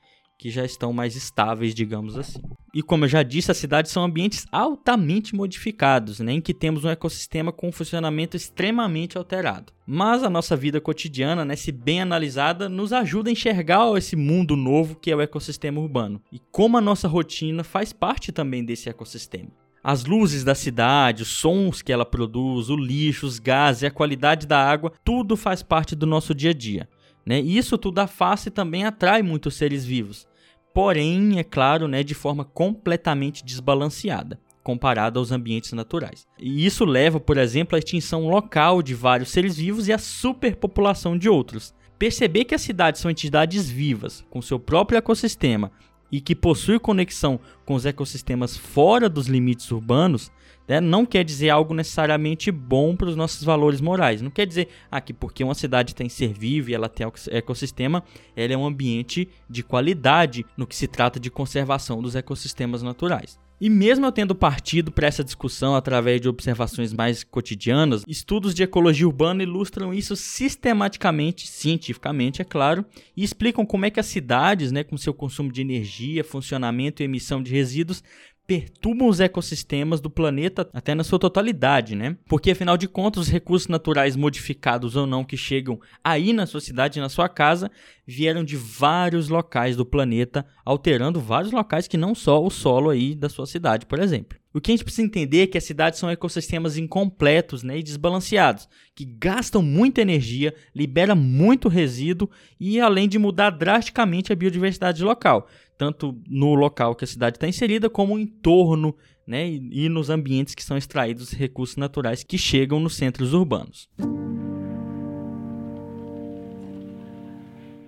que 0.43 0.49
já 0.49 0.65
estão 0.65 0.91
mais 0.91 1.15
estáveis, 1.15 1.73
digamos 1.73 2.17
assim. 2.17 2.41
E 2.73 2.83
como 2.83 3.05
eu 3.05 3.07
já 3.07 3.23
disse, 3.23 3.49
as 3.49 3.55
cidades 3.55 3.93
são 3.93 4.03
ambientes 4.03 4.45
altamente 4.51 5.33
modificados, 5.33 6.19
né, 6.19 6.33
em 6.33 6.41
que 6.41 6.53
temos 6.53 6.83
um 6.83 6.89
ecossistema 6.89 7.53
com 7.53 7.69
um 7.69 7.71
funcionamento 7.71 8.35
extremamente 8.35 9.17
alterado. 9.17 9.71
Mas 9.87 10.21
a 10.21 10.29
nossa 10.29 10.53
vida 10.57 10.81
cotidiana, 10.81 11.45
né, 11.45 11.55
se 11.55 11.71
bem 11.71 12.01
analisada, 12.01 12.67
nos 12.67 12.91
ajuda 12.91 13.29
a 13.29 13.31
enxergar 13.31 13.89
esse 13.97 14.17
mundo 14.17 14.57
novo 14.57 14.97
que 14.97 15.11
é 15.11 15.15
o 15.15 15.21
ecossistema 15.21 15.79
urbano 15.79 16.21
e 16.29 16.41
como 16.51 16.77
a 16.77 16.81
nossa 16.81 17.07
rotina 17.07 17.63
faz 17.63 17.93
parte 17.93 18.33
também 18.33 18.65
desse 18.65 18.89
ecossistema. 18.89 19.47
As 19.81 20.03
luzes 20.03 20.43
da 20.43 20.53
cidade, 20.53 21.23
os 21.23 21.29
sons 21.29 21.81
que 21.81 21.93
ela 21.93 22.05
produz, 22.05 22.69
o 22.69 22.75
lixo, 22.75 23.25
os 23.25 23.39
gases 23.39 23.85
a 23.85 23.89
qualidade 23.89 24.45
da 24.45 24.61
água, 24.61 24.91
tudo 25.05 25.37
faz 25.37 25.63
parte 25.63 25.95
do 25.95 26.05
nosso 26.05 26.35
dia 26.35 26.49
a 26.49 26.53
dia. 26.53 26.89
Né? 27.25 27.39
E 27.39 27.57
isso 27.57 27.77
tudo 27.77 27.99
afasta 27.99 28.49
e 28.49 28.51
também 28.51 28.83
atrai 28.83 29.21
muitos 29.21 29.55
seres 29.55 29.85
vivos. 29.85 30.27
Porém, 30.73 31.37
é 31.37 31.43
claro, 31.43 31.87
né, 31.87 32.03
de 32.03 32.13
forma 32.13 32.43
completamente 32.43 33.45
desbalanceada 33.45 34.39
comparado 34.63 35.19
aos 35.19 35.31
ambientes 35.31 35.73
naturais. 35.73 36.25
E 36.39 36.65
isso 36.65 36.85
leva, 36.85 37.19
por 37.19 37.37
exemplo, 37.37 37.75
à 37.75 37.79
extinção 37.79 38.29
local 38.29 38.81
de 38.81 38.93
vários 38.95 39.29
seres 39.29 39.57
vivos 39.57 39.87
e 39.87 39.93
à 39.93 39.97
superpopulação 39.97 41.17
de 41.17 41.29
outros. 41.29 41.75
Perceber 41.99 42.45
que 42.45 42.55
as 42.55 42.61
cidades 42.61 43.01
são 43.01 43.11
entidades 43.11 43.69
vivas, 43.69 44.25
com 44.29 44.41
seu 44.41 44.59
próprio 44.59 44.97
ecossistema, 44.97 45.71
e 46.11 46.21
que 46.21 46.35
possui 46.35 46.79
conexão 46.79 47.39
com 47.65 47.73
os 47.75 47.85
ecossistemas 47.85 48.55
fora 48.55 49.09
dos 49.09 49.27
limites 49.27 49.69
urbanos, 49.71 50.31
né, 50.67 50.79
não 50.79 51.05
quer 51.05 51.23
dizer 51.23 51.49
algo 51.49 51.73
necessariamente 51.73 52.51
bom 52.51 52.95
para 52.95 53.09
os 53.09 53.15
nossos 53.15 53.43
valores 53.43 53.81
morais. 53.81 54.21
Não 54.21 54.31
quer 54.31 54.45
dizer 54.45 54.69
ah, 54.89 55.01
que 55.01 55.13
porque 55.13 55.43
uma 55.43 55.55
cidade 55.55 55.95
tem 55.95 56.07
ser 56.09 56.33
vivo 56.33 56.69
e 56.69 56.73
ela 56.73 56.89
tem 56.89 57.05
ecossistema, 57.31 58.03
ela 58.35 58.53
é 58.53 58.57
um 58.57 58.65
ambiente 58.65 59.27
de 59.49 59.63
qualidade 59.63 60.45
no 60.55 60.67
que 60.67 60.75
se 60.75 60.87
trata 60.87 61.19
de 61.19 61.29
conservação 61.29 62.01
dos 62.01 62.15
ecossistemas 62.15 62.83
naturais. 62.83 63.39
E 63.61 63.69
mesmo 63.69 64.05
eu 64.05 64.11
tendo 64.11 64.35
partido 64.35 64.91
para 64.91 65.07
essa 65.07 65.23
discussão 65.23 65.73
através 65.73 66.19
de 66.19 66.27
observações 66.27 66.91
mais 66.91 67.23
cotidianas, 67.23 68.03
estudos 68.05 68.53
de 68.53 68.61
ecologia 68.61 69.07
urbana 69.07 69.41
ilustram 69.41 69.93
isso 69.93 70.17
sistematicamente, 70.17 71.47
cientificamente, 71.47 72.41
é 72.41 72.45
claro, 72.45 72.83
e 73.15 73.23
explicam 73.23 73.65
como 73.65 73.85
é 73.85 73.89
que 73.89 74.01
as 74.01 74.07
cidades, 74.07 74.71
né, 74.73 74.83
com 74.83 74.97
seu 74.97 75.13
consumo 75.13 75.49
de 75.49 75.61
energia, 75.61 76.25
funcionamento 76.25 77.01
e 77.01 77.05
emissão 77.05 77.41
de 77.41 77.53
resíduos, 77.53 78.03
perturbam 78.45 79.07
os 79.07 79.19
ecossistemas 79.19 80.01
do 80.01 80.09
planeta 80.09 80.69
até 80.73 80.93
na 80.93 81.03
sua 81.03 81.17
totalidade, 81.17 81.95
né? 81.95 82.17
Porque 82.27 82.51
afinal 82.51 82.77
de 82.77 82.87
contas, 82.87 83.23
os 83.23 83.29
recursos 83.29 83.67
naturais 83.67 84.15
modificados 84.15 84.95
ou 84.95 85.07
não 85.07 85.23
que 85.23 85.37
chegam 85.37 85.79
aí 86.03 86.33
na 86.33 86.45
sua 86.45 86.59
cidade, 86.59 86.99
na 86.99 87.09
sua 87.09 87.29
casa, 87.29 87.71
vieram 88.05 88.43
de 88.43 88.57
vários 88.57 89.29
locais 89.29 89.75
do 89.75 89.85
planeta, 89.85 90.45
alterando 90.65 91.21
vários 91.21 91.51
locais 91.51 91.87
que 91.87 91.97
não 91.97 92.13
só 92.13 92.43
o 92.43 92.49
solo 92.49 92.89
aí 92.89 93.15
da 93.15 93.29
sua 93.29 93.45
cidade, 93.45 93.85
por 93.85 93.99
exemplo. 93.99 94.37
O 94.53 94.61
que 94.61 94.71
a 94.71 94.73
gente 94.73 94.83
precisa 94.83 95.07
entender 95.07 95.41
é 95.41 95.47
que 95.47 95.57
as 95.57 95.63
cidades 95.63 95.97
são 95.97 96.11
ecossistemas 96.11 96.77
incompletos 96.77 97.63
né, 97.63 97.79
e 97.79 97.83
desbalanceados, 97.83 98.69
que 98.93 99.03
gastam 99.03 99.63
muita 99.63 100.01
energia, 100.01 100.53
liberam 100.75 101.15
muito 101.15 101.67
resíduo 101.67 102.29
e 102.59 102.79
além 102.79 103.09
de 103.09 103.17
mudar 103.17 103.49
drasticamente 103.49 104.31
a 104.31 104.35
biodiversidade 104.35 105.03
local, 105.03 105.47
tanto 105.77 106.17
no 106.27 106.55
local 106.55 106.95
que 106.95 107.03
a 107.03 107.07
cidade 107.07 107.37
está 107.37 107.47
inserida, 107.47 107.89
como 107.89 108.17
em 108.17 108.25
torno 108.25 108.95
né, 109.25 109.47
e, 109.47 109.87
nos 109.89 110.09
ambientes 110.09 110.53
que 110.53 110.63
são 110.63 110.77
extraídos 110.77 111.31
recursos 111.31 111.77
naturais 111.77 112.23
que 112.23 112.37
chegam 112.37 112.79
nos 112.79 112.95
centros 112.95 113.33
urbanos. 113.33 113.89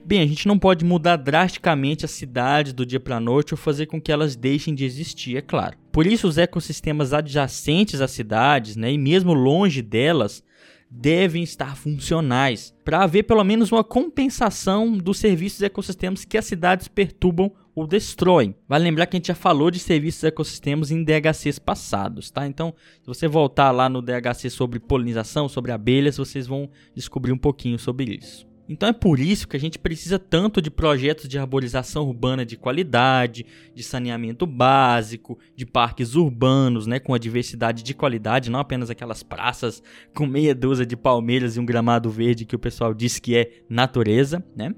Bem, 0.08 0.22
a 0.22 0.28
gente 0.28 0.48
não 0.48 0.60
pode 0.60 0.86
mudar 0.86 1.16
drasticamente 1.16 2.06
a 2.06 2.08
cidade 2.08 2.72
do 2.72 2.86
dia 2.86 3.00
para 3.00 3.18
a 3.18 3.20
noite 3.20 3.56
ou 3.56 3.58
fazer 3.58 3.88
com 3.88 4.00
que 4.00 4.12
elas 4.12 4.36
deixem 4.36 4.76
de 4.76 4.86
existir, 4.86 5.36
é 5.36 5.42
claro. 5.42 5.78
Por 5.92 6.06
isso, 6.06 6.28
os 6.28 6.38
ecossistemas 6.38 7.12
adjacentes 7.12 8.00
às 8.02 8.12
cidades, 8.12 8.76
né, 8.76 8.92
e 8.92 9.00
mesmo 9.00 9.34
longe 9.34 9.82
delas, 9.82 10.44
devem 10.90 11.44
estar 11.44 11.76
funcionais 11.76 12.74
para 12.84 13.04
haver 13.04 13.24
pelo 13.24 13.44
menos 13.44 13.72
uma 13.72 13.84
compensação 13.84 14.98
dos 14.98 15.18
serviços 15.18 15.62
e 15.62 15.66
ecossistemas 15.66 16.24
que 16.24 16.38
as 16.38 16.46
cidades 16.46 16.88
perturbam 16.88 17.52
ou 17.74 17.86
destroem. 17.86 18.56
Vale 18.68 18.86
lembrar 18.86 19.06
que 19.06 19.18
a 19.18 19.20
gente 19.20 19.28
já 19.28 19.36
falou 19.36 19.70
de 19.70 19.80
serviços 19.80 20.24
e 20.24 20.28
ecossistemas 20.28 20.92
em 20.92 21.04
DHCs 21.04 21.60
passados, 21.60 22.32
tá? 22.32 22.48
Então, 22.48 22.74
se 23.02 23.08
você 23.08 23.28
voltar 23.28 23.72
lá 23.72 23.90
no 23.90 24.02
DHC 24.02 24.50
sobre 24.50 24.80
polinização, 24.80 25.50
sobre 25.50 25.72
abelhas, 25.72 26.18
vocês 26.18 26.48
vão 26.48 26.70
descobrir 26.96 27.34
um 27.34 27.38
pouquinho 27.38 27.78
sobre 27.78 28.18
isso. 28.18 28.55
Então 28.68 28.90
é 28.90 28.94
por 28.94 29.20
isso 29.20 29.48
que 29.48 29.56
a 29.56 29.60
gente 29.60 29.78
precisa 29.78 30.18
tanto 30.18 30.62
de 30.62 30.72
projetos 30.72 31.28
de 31.28 31.38
arborização 31.38 32.08
urbana 32.08 32.46
de 32.46 32.58
qualidade, 32.58 33.46
de 33.74 33.84
saneamento 33.84 34.48
básico, 34.48 35.38
de 35.56 35.66
parques 35.66 36.16
urbanos, 36.16 36.88
né, 36.88 37.00
com 37.00 37.14
a 37.14 37.20
diversidade 37.20 37.84
de 37.84 37.94
qualidade, 37.94 38.50
não 38.50 38.60
apenas 38.60 38.90
aquelas 38.90 39.22
praças 39.22 39.84
com 40.16 40.26
meia 40.26 40.56
dúzia 40.56 40.86
de 40.86 40.98
palmeiras 40.98 41.56
e 41.56 41.60
um 41.60 41.66
gramado 41.66 42.10
verde 42.10 42.46
que 42.46 42.56
o 42.56 42.60
pessoal 42.60 42.94
diz 42.94 43.20
que 43.20 43.36
é 43.36 43.52
natureza, 43.70 44.44
né? 44.56 44.74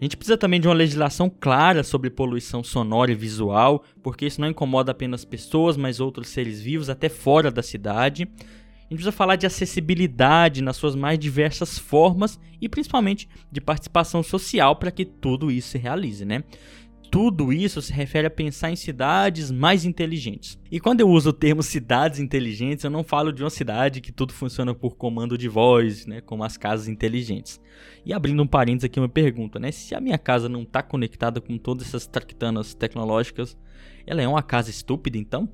A 0.00 0.04
gente 0.04 0.16
precisa 0.16 0.38
também 0.38 0.58
de 0.58 0.66
uma 0.66 0.72
legislação 0.72 1.28
clara 1.28 1.84
sobre 1.84 2.08
poluição 2.08 2.64
sonora 2.64 3.12
e 3.12 3.14
visual, 3.14 3.84
porque 4.02 4.24
isso 4.24 4.40
não 4.40 4.48
incomoda 4.48 4.92
apenas 4.92 5.26
pessoas, 5.26 5.76
mas 5.76 6.00
outros 6.00 6.28
seres 6.28 6.58
vivos 6.58 6.88
até 6.88 7.10
fora 7.10 7.50
da 7.50 7.62
cidade. 7.62 8.26
A 8.90 8.92
gente 8.92 9.04
precisa 9.04 9.16
falar 9.16 9.36
de 9.36 9.46
acessibilidade 9.46 10.60
nas 10.60 10.76
suas 10.76 10.96
mais 10.96 11.16
diversas 11.16 11.78
formas 11.78 12.40
e 12.60 12.68
principalmente 12.68 13.28
de 13.50 13.60
participação 13.60 14.20
social 14.20 14.74
para 14.74 14.90
que 14.90 15.04
tudo 15.04 15.48
isso 15.48 15.68
se 15.68 15.78
realize, 15.78 16.24
né? 16.24 16.42
Tudo 17.08 17.52
isso 17.52 17.80
se 17.80 17.92
refere 17.92 18.26
a 18.26 18.30
pensar 18.30 18.72
em 18.72 18.74
cidades 18.76 19.48
mais 19.48 19.84
inteligentes. 19.84 20.58
E 20.68 20.80
quando 20.80 21.02
eu 21.02 21.08
uso 21.08 21.30
o 21.30 21.32
termo 21.32 21.62
cidades 21.62 22.18
inteligentes, 22.18 22.84
eu 22.84 22.90
não 22.90 23.04
falo 23.04 23.32
de 23.32 23.44
uma 23.44 23.50
cidade 23.50 24.00
que 24.00 24.10
tudo 24.10 24.32
funciona 24.32 24.74
por 24.74 24.96
comando 24.96 25.38
de 25.38 25.48
voz, 25.48 26.04
né, 26.04 26.20
como 26.20 26.42
as 26.42 26.56
casas 26.56 26.88
inteligentes. 26.88 27.60
E 28.04 28.12
abrindo 28.12 28.42
um 28.42 28.46
parênteses 28.46 28.86
aqui 28.86 28.98
uma 28.98 29.08
pergunta, 29.08 29.60
né, 29.60 29.70
se 29.70 29.94
a 29.94 30.00
minha 30.00 30.18
casa 30.18 30.48
não 30.48 30.62
está 30.62 30.82
conectada 30.82 31.40
com 31.40 31.56
todas 31.56 31.86
essas 31.86 32.08
tractanas 32.08 32.74
tecnológicas, 32.74 33.56
ela 34.04 34.20
é 34.20 34.26
uma 34.26 34.42
casa 34.42 34.68
estúpida 34.68 35.16
então? 35.16 35.48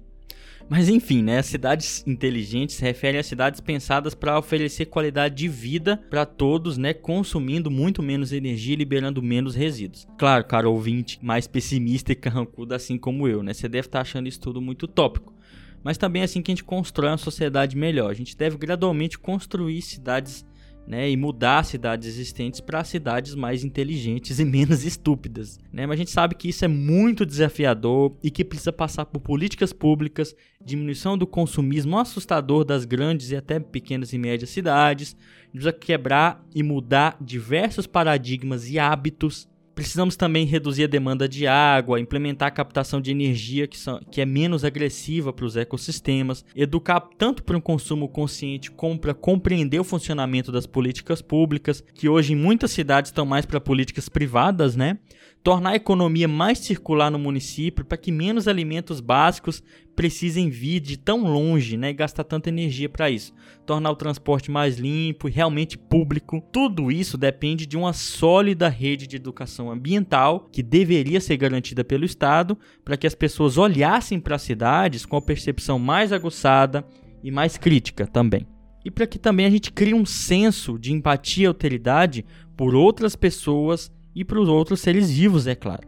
Mas 0.69 0.89
enfim, 0.89 1.23
né, 1.23 1.39
as 1.39 1.47
cidades 1.47 2.05
inteligentes 2.07 2.77
se 2.77 2.83
referem 2.83 3.21
a 3.21 3.23
cidades 3.23 3.61
pensadas 3.61 4.15
para 4.15 4.39
oferecer 4.39 4.87
qualidade 4.87 5.35
de 5.35 5.49
vida 5.49 5.97
para 6.11 6.27
todos, 6.27 6.77
né, 6.77 6.93
consumindo 6.93 7.71
muito 7.71 8.03
menos 8.03 8.33
energia 8.33 8.75
e 8.75 8.77
liberando 8.77 9.23
menos 9.23 9.55
resíduos. 9.55 10.07
Claro, 10.19 10.45
cara 10.45 10.69
ouvinte 10.69 11.19
mais 11.23 11.47
pessimista 11.47 12.13
e 12.13 12.17
carrancudo 12.17 12.75
assim 12.75 12.99
como 12.99 13.29
eu, 13.29 13.43
né, 13.43 13.55
você 13.55 13.69
deve 13.69 13.87
estar 13.87 13.99
tá 13.99 14.03
achando 14.03 14.29
isso 14.29 14.41
tudo 14.41 14.61
muito 14.61 14.89
tópico. 14.89 15.37
Mas 15.85 15.97
também 15.97 16.23
é 16.23 16.25
assim 16.25 16.43
que 16.43 16.51
a 16.51 16.55
gente 16.55 16.65
constrói 16.65 17.11
uma 17.11 17.17
sociedade 17.17 17.77
melhor. 17.77 18.11
A 18.11 18.15
gente 18.15 18.37
deve 18.37 18.57
gradualmente 18.57 19.17
construir 19.17 19.81
cidades 19.83 20.45
né, 20.87 21.11
e 21.11 21.17
mudar 21.17 21.65
cidades 21.65 22.07
existentes 22.09 22.61
para 22.61 22.85
cidades 22.85 23.35
mais 23.35 23.65
inteligentes 23.65 24.39
e 24.39 24.45
menos 24.45 24.85
estúpidas. 24.85 25.59
Né? 25.73 25.87
Mas 25.87 25.95
a 25.95 25.99
gente 25.99 26.11
sabe 26.11 26.35
que 26.35 26.49
isso 26.49 26.65
é 26.65 26.69
muito 26.69 27.27
desafiador 27.27 28.17
e 28.23 28.31
que 28.31 28.45
precisa 28.45 28.73
passar 28.73 29.07
por 29.07 29.21
políticas 29.21 29.73
públicas, 29.73 30.35
diminuição 30.65 31.19
do 31.19 31.27
consumismo 31.27 31.99
assustador 31.99 32.65
das 32.65 32.85
grandes 32.85 33.31
e 33.31 33.37
até 33.37 33.59
pequenas 33.59 34.13
e 34.13 34.19
médias 34.19 34.51
cidades, 34.51 35.17
precisa 35.51 35.73
quebrar 35.73 36.45
e 36.55 36.63
mudar 36.63 37.17
diversos 37.21 37.87
paradigmas 37.87 38.71
e 38.71 38.79
hábitos 38.79 39.49
Precisamos 39.77 40.17
também 40.17 40.47
reduzir 40.47 40.85
a 40.85 40.87
demanda 40.87 41.29
de 41.29 41.47
água, 41.47 42.01
implementar 42.01 42.49
a 42.49 42.51
captação 42.51 42.99
de 42.99 43.11
energia 43.11 43.67
que, 43.67 43.79
são, 43.79 44.01
que 44.11 44.23
é 44.23 44.25
menos 44.25 44.65
agressiva 44.65 45.35
para 45.35 45.45
os 45.45 45.55
ecossistemas, 45.55 46.43
educar 46.57 46.99
tanto 47.19 47.43
para 47.43 47.59
um 47.59 47.61
consumo 47.61 48.09
consciente 48.09 48.71
como 48.71 48.99
para 48.99 49.13
compreender 49.13 49.79
o 49.79 49.85
funcionamento 49.85 50.51
das 50.51 50.67
políticas 50.67 51.21
públicas, 51.21 51.85
que 51.95 52.09
hoje 52.09 52.33
em 52.33 52.37
muitas 52.37 52.71
cidades 52.71 53.11
estão 53.11 53.27
mais 53.27 53.45
para 53.45 53.61
políticas 53.61 54.09
privadas, 54.09 54.75
né? 54.75 54.99
Tornar 55.47 55.71
a 55.71 55.77
economia 55.77 56.27
mais 56.27 56.59
circular 56.59 57.09
no 57.09 57.21
município 57.21 57.85
para 57.85 57.97
que 57.97 58.11
menos 58.11 58.49
alimentos 58.49 58.99
básicos 58.99 59.63
precisem 59.95 60.51
vir 60.51 60.81
de 60.81 60.97
tão 60.97 61.23
longe 61.23 61.77
né, 61.77 61.91
e 61.91 61.95
gastar 61.95 62.25
tanta 62.25 62.49
energia 62.49 62.89
para 62.89 63.09
isso. 63.09 63.33
Tornar 63.65 63.93
o 63.93 63.95
transporte 63.95 64.51
mais 64.51 64.77
limpo 64.77 65.29
e 65.29 65.31
realmente 65.31 65.79
público. 65.79 66.43
Tudo 66.53 66.91
isso 66.91 67.17
depende 67.17 67.65
de 67.65 67.77
uma 67.77 67.93
sólida 67.93 68.69
rede 68.69 69.07
de 69.07 69.15
educação 69.15 69.71
ambiental 69.71 70.49
que 70.51 70.65
deveria 70.65 71.21
ser 71.21 71.37
garantida 71.37 71.85
pelo 71.85 72.05
Estado 72.05 72.59
para 72.85 72.97
que 72.97 73.07
as 73.07 73.15
pessoas 73.15 73.57
olhassem 73.57 74.19
para 74.19 74.35
as 74.35 74.43
cidades 74.43 75.07
com 75.07 75.17
a 75.17 75.23
percepção 75.23 75.79
mais 75.79 76.13
aguçada 76.13 76.85
e 77.23 77.31
mais 77.31 77.57
crítica 77.57 78.05
também. 78.05 78.49
E 78.85 78.91
para 78.91 79.07
que 79.07 79.17
também 79.17 79.47
a 79.47 79.51
gente 79.51 79.71
crie 79.71 79.95
um 79.95 80.05
senso 80.05 80.77
de 80.77 80.93
empatia 80.93 81.45
e 81.45 81.47
alteridade 81.47 82.27
por 82.57 82.75
outras 82.75 83.15
pessoas 83.15 83.95
e 84.17 84.25
para 84.25 84.41
os 84.41 84.49
outros 84.49 84.81
seres 84.81 85.11
vivos, 85.11 85.47
é 85.47 85.55
claro. 85.55 85.87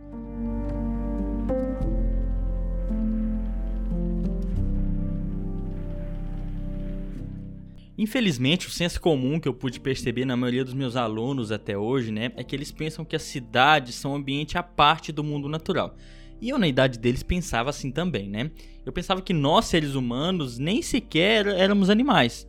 Infelizmente, 7.96 8.68
o 8.68 8.70
senso 8.70 9.00
comum 9.00 9.40
que 9.40 9.48
eu 9.48 9.54
pude 9.54 9.80
perceber 9.80 10.26
na 10.26 10.36
maioria 10.36 10.62
dos 10.62 10.74
meus 10.74 10.94
alunos 10.94 11.50
até 11.50 11.76
hoje, 11.76 12.12
né, 12.12 12.30
é 12.36 12.44
que 12.44 12.54
eles 12.54 12.70
pensam 12.70 13.04
que 13.04 13.16
as 13.16 13.22
cidades 13.22 13.94
são 13.94 14.12
um 14.12 14.16
ambiente 14.16 14.58
à 14.58 14.62
parte 14.62 15.10
do 15.10 15.24
mundo 15.24 15.48
natural. 15.48 15.96
E 16.40 16.50
eu, 16.50 16.58
na 16.58 16.68
idade 16.68 16.98
deles, 16.98 17.24
pensava 17.24 17.70
assim 17.70 17.90
também, 17.90 18.28
né? 18.28 18.52
Eu 18.86 18.92
pensava 18.92 19.20
que 19.20 19.32
nós, 19.32 19.64
seres 19.64 19.94
humanos, 19.96 20.56
nem 20.56 20.80
sequer 20.82 21.48
éramos 21.48 21.90
animais. 21.90 22.46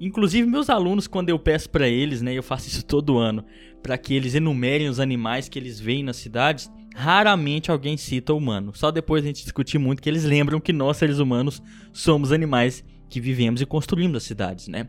Inclusive, 0.00 0.46
meus 0.46 0.68
alunos, 0.68 1.06
quando 1.06 1.28
eu 1.28 1.38
peço 1.38 1.70
para 1.70 1.88
eles, 1.88 2.20
né, 2.20 2.34
eu 2.34 2.42
faço 2.42 2.68
isso 2.68 2.84
todo 2.84 3.18
ano, 3.18 3.44
para 3.82 3.96
que 3.96 4.14
eles 4.14 4.34
enumerem 4.34 4.88
os 4.88 4.98
animais 4.98 5.48
que 5.48 5.58
eles 5.58 5.78
veem 5.78 6.02
nas 6.02 6.16
cidades, 6.16 6.70
raramente 6.94 7.70
alguém 7.70 7.96
cita 7.96 8.32
o 8.32 8.36
humano. 8.36 8.72
Só 8.74 8.90
depois 8.90 9.22
a 9.22 9.26
gente 9.26 9.42
discutir 9.42 9.78
muito 9.78 10.02
que 10.02 10.08
eles 10.08 10.24
lembram 10.24 10.60
que 10.60 10.72
nós, 10.72 10.96
seres 10.96 11.18
humanos, 11.18 11.62
somos 11.92 12.32
animais 12.32 12.84
que 13.08 13.20
vivemos 13.20 13.60
e 13.60 13.66
construímos 13.66 14.16
as 14.16 14.22
cidades, 14.24 14.68
né? 14.68 14.88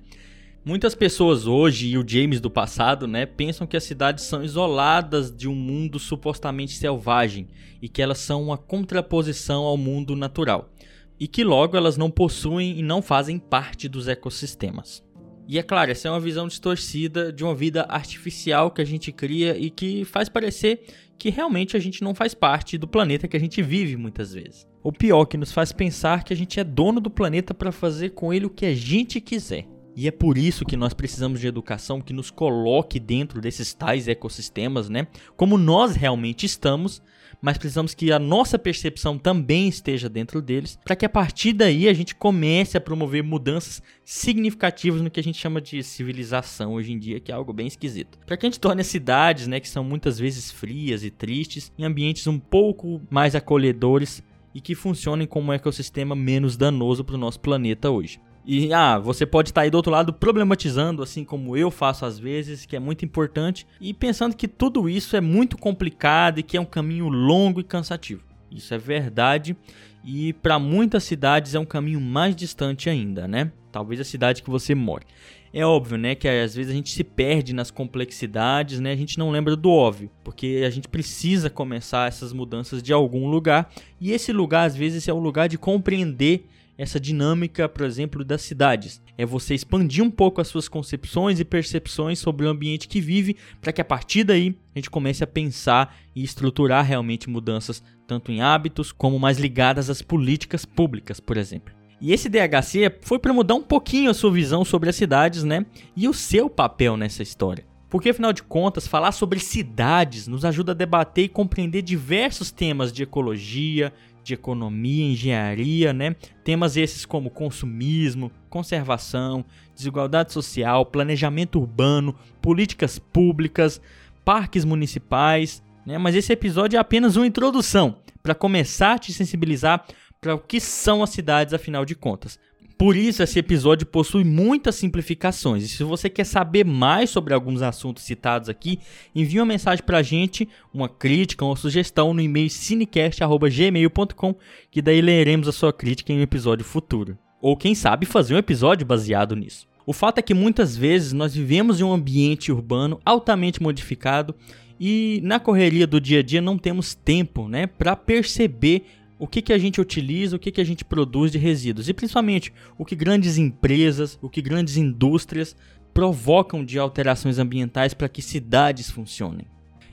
Muitas 0.64 0.96
pessoas 0.96 1.46
hoje 1.46 1.90
e 1.90 1.98
o 1.98 2.04
James 2.08 2.42
do 2.42 2.50
passado, 2.50 3.06
né, 3.06 3.28
pensam 3.28 3.68
que 3.68 3.78
as 3.78 3.84
cidades 3.84 4.24
são 4.24 4.44
isoladas 4.44 5.30
de 5.30 5.48
um 5.48 5.54
mundo 5.54 6.00
supostamente 6.00 6.74
selvagem 6.74 7.48
e 7.80 7.88
que 7.88 8.02
elas 8.02 8.18
são 8.18 8.42
uma 8.42 8.58
contraposição 8.58 9.64
ao 9.64 9.78
mundo 9.78 10.16
natural 10.16 10.72
e 11.20 11.28
que 11.28 11.44
logo 11.44 11.78
elas 11.78 11.98
não 11.98 12.10
possuem 12.10 12.78
e 12.78 12.82
não 12.82 13.02
fazem 13.02 13.40
parte 13.40 13.88
dos 13.88 14.08
ecossistemas. 14.08 15.04
E 15.48 15.60
é 15.60 15.64
claro, 15.64 15.92
essa 15.92 16.08
é 16.08 16.12
uma 16.12 16.20
visão 16.20 16.48
distorcida 16.48 17.32
de 17.32 17.44
uma 17.44 17.54
vida 17.54 17.86
artificial 17.88 18.72
que 18.72 18.82
a 18.82 18.86
gente 18.86 19.12
cria 19.12 19.56
e 19.58 19.70
que 19.70 20.04
faz 20.04 20.28
parecer 20.28 20.82
que 21.20 21.30
realmente 21.30 21.78
a 21.78 21.80
gente 21.80 22.04
não 22.04 22.16
faz 22.16 22.34
parte 22.34 22.78
do 22.78 22.88
planeta 22.88 23.28
que 23.28 23.38
a 23.38 23.40
gente 23.40 23.62
vive 23.62 23.96
muitas 23.96 24.34
vezes. 24.34 24.68
O 24.84 24.92
pior, 24.92 25.26
que 25.26 25.38
nos 25.38 25.52
faz 25.52 25.72
pensar 25.72 26.24
que 26.24 26.34
a 26.34 26.36
gente 26.36 26.60
é 26.60 26.64
dono 26.64 27.00
do 27.00 27.10
planeta 27.10 27.54
para 27.54 27.72
fazer 27.72 28.10
com 28.12 28.34
ele 28.34 28.46
o 28.46 28.50
que 28.50 28.66
a 28.66 28.76
gente 28.76 29.22
quiser. 29.22 29.66
E 29.96 30.08
é 30.08 30.12
por 30.12 30.38
isso 30.38 30.66
que 30.66 30.76
nós 30.76 30.94
precisamos 30.94 31.40
de 31.40 31.48
educação 31.48 32.02
que 32.02 32.12
nos 32.12 32.30
coloque 32.30 33.00
dentro 33.00 33.40
desses 33.40 33.74
tais 33.74 34.10
ecossistemas, 34.10 34.90
né? 34.90 35.08
Como 35.38 35.58
nós 35.58 35.96
realmente 35.96 36.46
estamos, 36.46 37.02
mas 37.42 37.58
precisamos 37.58 37.94
que 37.94 38.12
a 38.12 38.20
nossa 38.20 38.58
percepção 38.58 39.18
também 39.18 39.68
esteja 39.68 40.10
dentro 40.10 40.42
deles, 40.42 40.80
para 40.84 40.96
que 40.96 41.06
a 41.06 41.10
partir 41.10 41.54
daí 41.54 41.88
a 41.88 41.94
gente 41.94 42.16
comece 42.16 42.78
a 42.78 42.82
promover 42.82 43.24
mudanças 43.24 43.82
significativas 44.04 45.02
no 45.02 45.10
que 45.10 45.20
a 45.20 45.24
gente 45.24 45.40
chama 45.40 45.62
de 45.62 45.82
civilização 45.84 46.74
hoje 46.74 46.92
em 46.92 47.00
dia, 47.00 47.20
que 47.20 47.32
é 47.32 47.36
algo 47.36 47.54
bem 47.54 47.68
esquisito. 47.68 48.18
Para 48.26 48.38
que 48.38 48.46
a 48.46 48.50
gente 48.50 48.60
torne 48.60 48.82
as 48.82 48.88
cidades, 48.88 49.48
né, 49.48 49.60
que 49.60 49.70
são 49.70 49.84
muitas 49.84 50.20
vezes 50.20 50.52
frias 50.52 51.04
e 51.04 51.10
tristes, 51.10 51.72
em 51.78 51.84
ambientes 51.84 52.28
um 52.28 52.40
pouco 52.40 53.02
mais 53.10 53.36
acolhedores 53.36 54.24
e 54.54 54.62
que 54.62 54.74
funcionem 54.74 55.28
como 55.28 55.52
um 55.52 55.54
ecossistema 55.54 56.16
menos 56.16 56.56
danoso 56.56 57.04
para 57.04 57.16
o 57.16 57.20
nosso 57.20 57.40
planeta 57.42 57.90
hoje. 57.90 58.20
E 58.48 58.72
ah, 58.72 59.00
você 59.00 59.26
pode 59.26 59.50
estar 59.50 59.62
aí 59.62 59.72
do 59.72 59.76
outro 59.76 59.92
lado 59.92 60.14
problematizando, 60.14 61.02
assim 61.02 61.24
como 61.24 61.58
eu 61.58 61.72
faço 61.72 62.06
às 62.06 62.20
vezes, 62.20 62.66
que 62.66 62.76
é 62.76 62.80
muito 62.80 63.04
importante, 63.04 63.66
e 63.82 63.92
pensando 63.92 64.36
que 64.36 64.48
tudo 64.48 64.88
isso 64.88 65.16
é 65.16 65.22
muito 65.22 65.58
complicado 65.58 66.40
e 66.40 66.44
que 66.44 66.56
é 66.56 66.62
um 66.62 66.66
caminho 66.66 67.10
longo 67.10 67.60
e 67.60 67.64
cansativo. 67.64 68.24
Isso 68.52 68.72
é 68.74 68.78
verdade, 68.78 69.58
e 70.04 70.32
para 70.34 70.60
muitas 70.60 71.04
cidades 71.04 71.56
é 71.56 71.60
um 71.60 71.66
caminho 71.66 72.00
mais 72.00 72.36
distante 72.36 72.88
ainda, 72.88 73.28
né? 73.28 73.52
Talvez 73.72 74.00
a 74.00 74.04
cidade 74.04 74.44
que 74.44 74.50
você 74.50 74.76
mora. 74.76 75.04
É 75.52 75.66
óbvio, 75.66 75.98
né, 75.98 76.14
que 76.16 76.28
às 76.28 76.54
vezes 76.54 76.72
a 76.72 76.76
gente 76.76 76.92
se 76.92 77.04
perde 77.04 77.54
nas 77.54 77.72
complexidades, 77.72 78.80
né? 78.80 78.92
A 78.92 78.96
gente 78.96 79.18
não 79.18 79.32
lembra 79.32 79.56
do 79.56 79.72
óbvio, 79.72 80.12
porque 80.24 80.64
a 80.68 80.70
gente 80.70 80.88
precisa 80.88 81.50
começar 81.50 82.08
essas 82.08 82.32
mudanças 82.32 82.84
de 82.84 82.94
algum 82.94 83.28
lugar, 83.28 83.72
e 84.00 84.12
esse 84.12 84.32
lugar 84.32 84.68
às 84.68 84.76
vezes 84.76 85.08
é 85.08 85.14
o 85.14 85.20
lugar 85.20 85.50
de 85.50 85.58
compreender 85.58 86.48
essa 86.78 87.00
dinâmica, 87.00 87.70
por 87.70 87.86
exemplo, 87.86 88.24
das 88.24 88.42
cidades. 88.42 89.02
É 89.18 89.26
você 89.26 89.54
expandir 89.54 90.04
um 90.04 90.12
pouco 90.12 90.42
as 90.42 90.48
suas 90.48 90.68
concepções 90.68 91.40
e 91.40 91.46
percepções 91.46 92.20
sobre 92.20 92.46
o 92.46 92.50
ambiente 92.50 92.88
que 92.88 93.00
vive, 93.00 93.38
para 93.62 93.72
que 93.72 93.82
a 93.82 93.86
partir 93.86 94.24
daí 94.24 94.56
a 94.76 94.80
gente 94.80 94.90
comece 94.90 95.24
a 95.24 95.28
pensar 95.28 95.96
e 96.16 96.24
estruturar 96.24 96.86
realmente 96.86 97.30
mudanças, 97.30 97.84
tanto 98.08 98.32
em 98.32 98.42
hábitos 98.42 98.92
como 98.92 99.20
mais 99.20 99.38
ligadas 99.38 99.90
às 99.90 100.02
políticas 100.02 100.66
públicas, 100.66 101.20
por 101.20 101.38
exemplo. 101.38 101.74
E 102.02 102.12
esse 102.12 102.30
DHC 102.30 103.00
foi 103.02 103.20
para 103.20 103.34
mudar 103.34 103.56
um 103.56 103.62
pouquinho 103.62 104.10
a 104.10 104.14
sua 104.14 104.32
visão 104.32 104.66
sobre 104.66 104.90
as 104.90 104.96
cidades, 104.96 105.44
né? 105.44 105.66
E 105.96 106.08
o 106.08 106.14
seu 106.14 106.50
papel 106.50 106.98
nessa 106.98 107.24
história. 107.24 107.66
Porque 107.90 108.10
afinal 108.10 108.34
de 108.34 108.44
contas, 108.44 108.88
falar 108.88 109.14
sobre 109.14 109.40
cidades 109.40 110.28
nos 110.28 110.44
ajuda 110.44 110.74
a 110.74 110.76
debater 110.76 111.26
e 111.26 111.30
compreender 111.30 111.82
diversos 111.82 112.52
temas 112.52 112.92
de 112.92 113.04
ecologia, 113.04 113.94
de 114.26 114.34
economia, 114.34 115.06
engenharia, 115.06 115.94
né? 115.94 116.16
Temas 116.44 116.76
esses 116.76 117.06
como 117.06 117.30
consumismo, 117.30 118.32
conservação, 118.50 119.46
desigualdade 119.76 120.34
social, 120.34 120.86
planejamento 120.86 121.60
urbano, 121.60 122.16
políticas 122.42 122.98
públicas, 122.98 123.80
parques 124.26 124.66
municipais, 124.66 125.64
né? 125.86 126.00
Mas 126.00 126.16
esse 126.16 126.34
episódio 126.34 126.76
é 126.76 126.80
apenas 126.80 127.16
uma 127.16 127.28
introdução 127.28 127.98
para 128.24 128.34
começar 128.34 128.94
a 128.94 129.00
te 129.00 129.14
sensibilizar 129.14 129.86
para 130.20 130.34
o 130.34 130.40
que 130.40 130.60
são 130.60 131.04
as 131.04 131.12
cidades 131.12 131.54
afinal 131.54 131.86
de 131.86 131.94
contas. 131.94 132.40
Por 132.78 132.98
isso, 132.98 133.24
esse 133.24 133.40
episódio 133.40 133.88
possui 133.88 134.26
muitas 134.26 134.76
simplificações. 134.76 135.64
E 135.64 135.70
se 135.70 135.84
você 135.84 136.10
quer 136.10 136.26
saber 136.26 136.66
mais 136.66 137.10
sobre 137.10 137.34
alguns 137.34 137.62
assuntos 137.62 138.04
citados 138.04 138.50
aqui, 138.50 138.80
envie 139.16 139.40
uma 139.40 139.46
mensagem 139.46 139.84
para 139.84 140.00
a 140.00 140.04
gente, 140.04 140.48
uma 140.74 140.90
crítica, 140.90 141.46
uma 141.46 141.56
sugestão 141.56 142.14
no 142.14 142.22
e-mail 142.22 142.50
cinecast.gmail.com, 142.50 144.36
que 144.70 144.82
daí 144.82 145.00
leremos 145.00 145.48
a 145.48 145.54
sua 145.54 145.72
crítica 145.72 146.12
em 146.12 146.20
um 146.20 146.22
episódio 146.22 146.66
futuro. 146.66 147.18
Ou 147.42 147.56
quem 147.56 147.74
sabe 147.74 148.06
fazer 148.06 148.36
um 148.36 148.40
episódio 148.40 148.86
baseado 148.86 149.36
nisso. 149.36 149.66
O 149.86 149.94
fato 149.94 150.18
é 150.18 150.22
que 150.22 150.34
muitas 150.34 150.76
vezes 150.76 151.14
nós 151.14 151.34
vivemos 151.34 151.80
em 151.80 151.84
um 151.84 151.94
ambiente 151.94 152.52
urbano 152.52 153.00
altamente 153.06 153.62
modificado 153.62 154.36
e 154.80 155.22
na 155.24 155.40
correria 155.40 155.88
do 155.88 156.02
dia 156.02 156.20
a 156.20 156.24
dia 156.24 156.42
não 156.42 156.58
temos 156.58 156.94
tempo 156.94 157.48
né, 157.48 157.68
para 157.68 157.96
perceber 157.96 158.86
o 159.18 159.28
que, 159.28 159.42
que 159.42 159.54
a 159.54 159.58
gente 159.58 159.80
utiliza, 159.80 160.36
o 160.36 160.40
que, 160.40 160.52
que 160.52 160.62
a 160.62 160.66
gente 160.66 160.84
produz 160.84 161.32
de 161.32 161.38
resíduos 161.38 161.88
e 161.88 161.94
principalmente 161.94 162.54
o 162.78 162.86
que 162.86 162.96
grandes 162.96 163.38
empresas, 163.38 164.20
o 164.22 164.30
que 164.30 164.42
grandes 164.42 164.78
indústrias 164.78 165.56
provocam 165.94 166.64
de 166.64 166.78
alterações 166.78 167.40
ambientais 167.40 167.94
para 167.94 168.10
que 168.10 168.22
cidades 168.22 168.90
funcionem. 168.90 169.48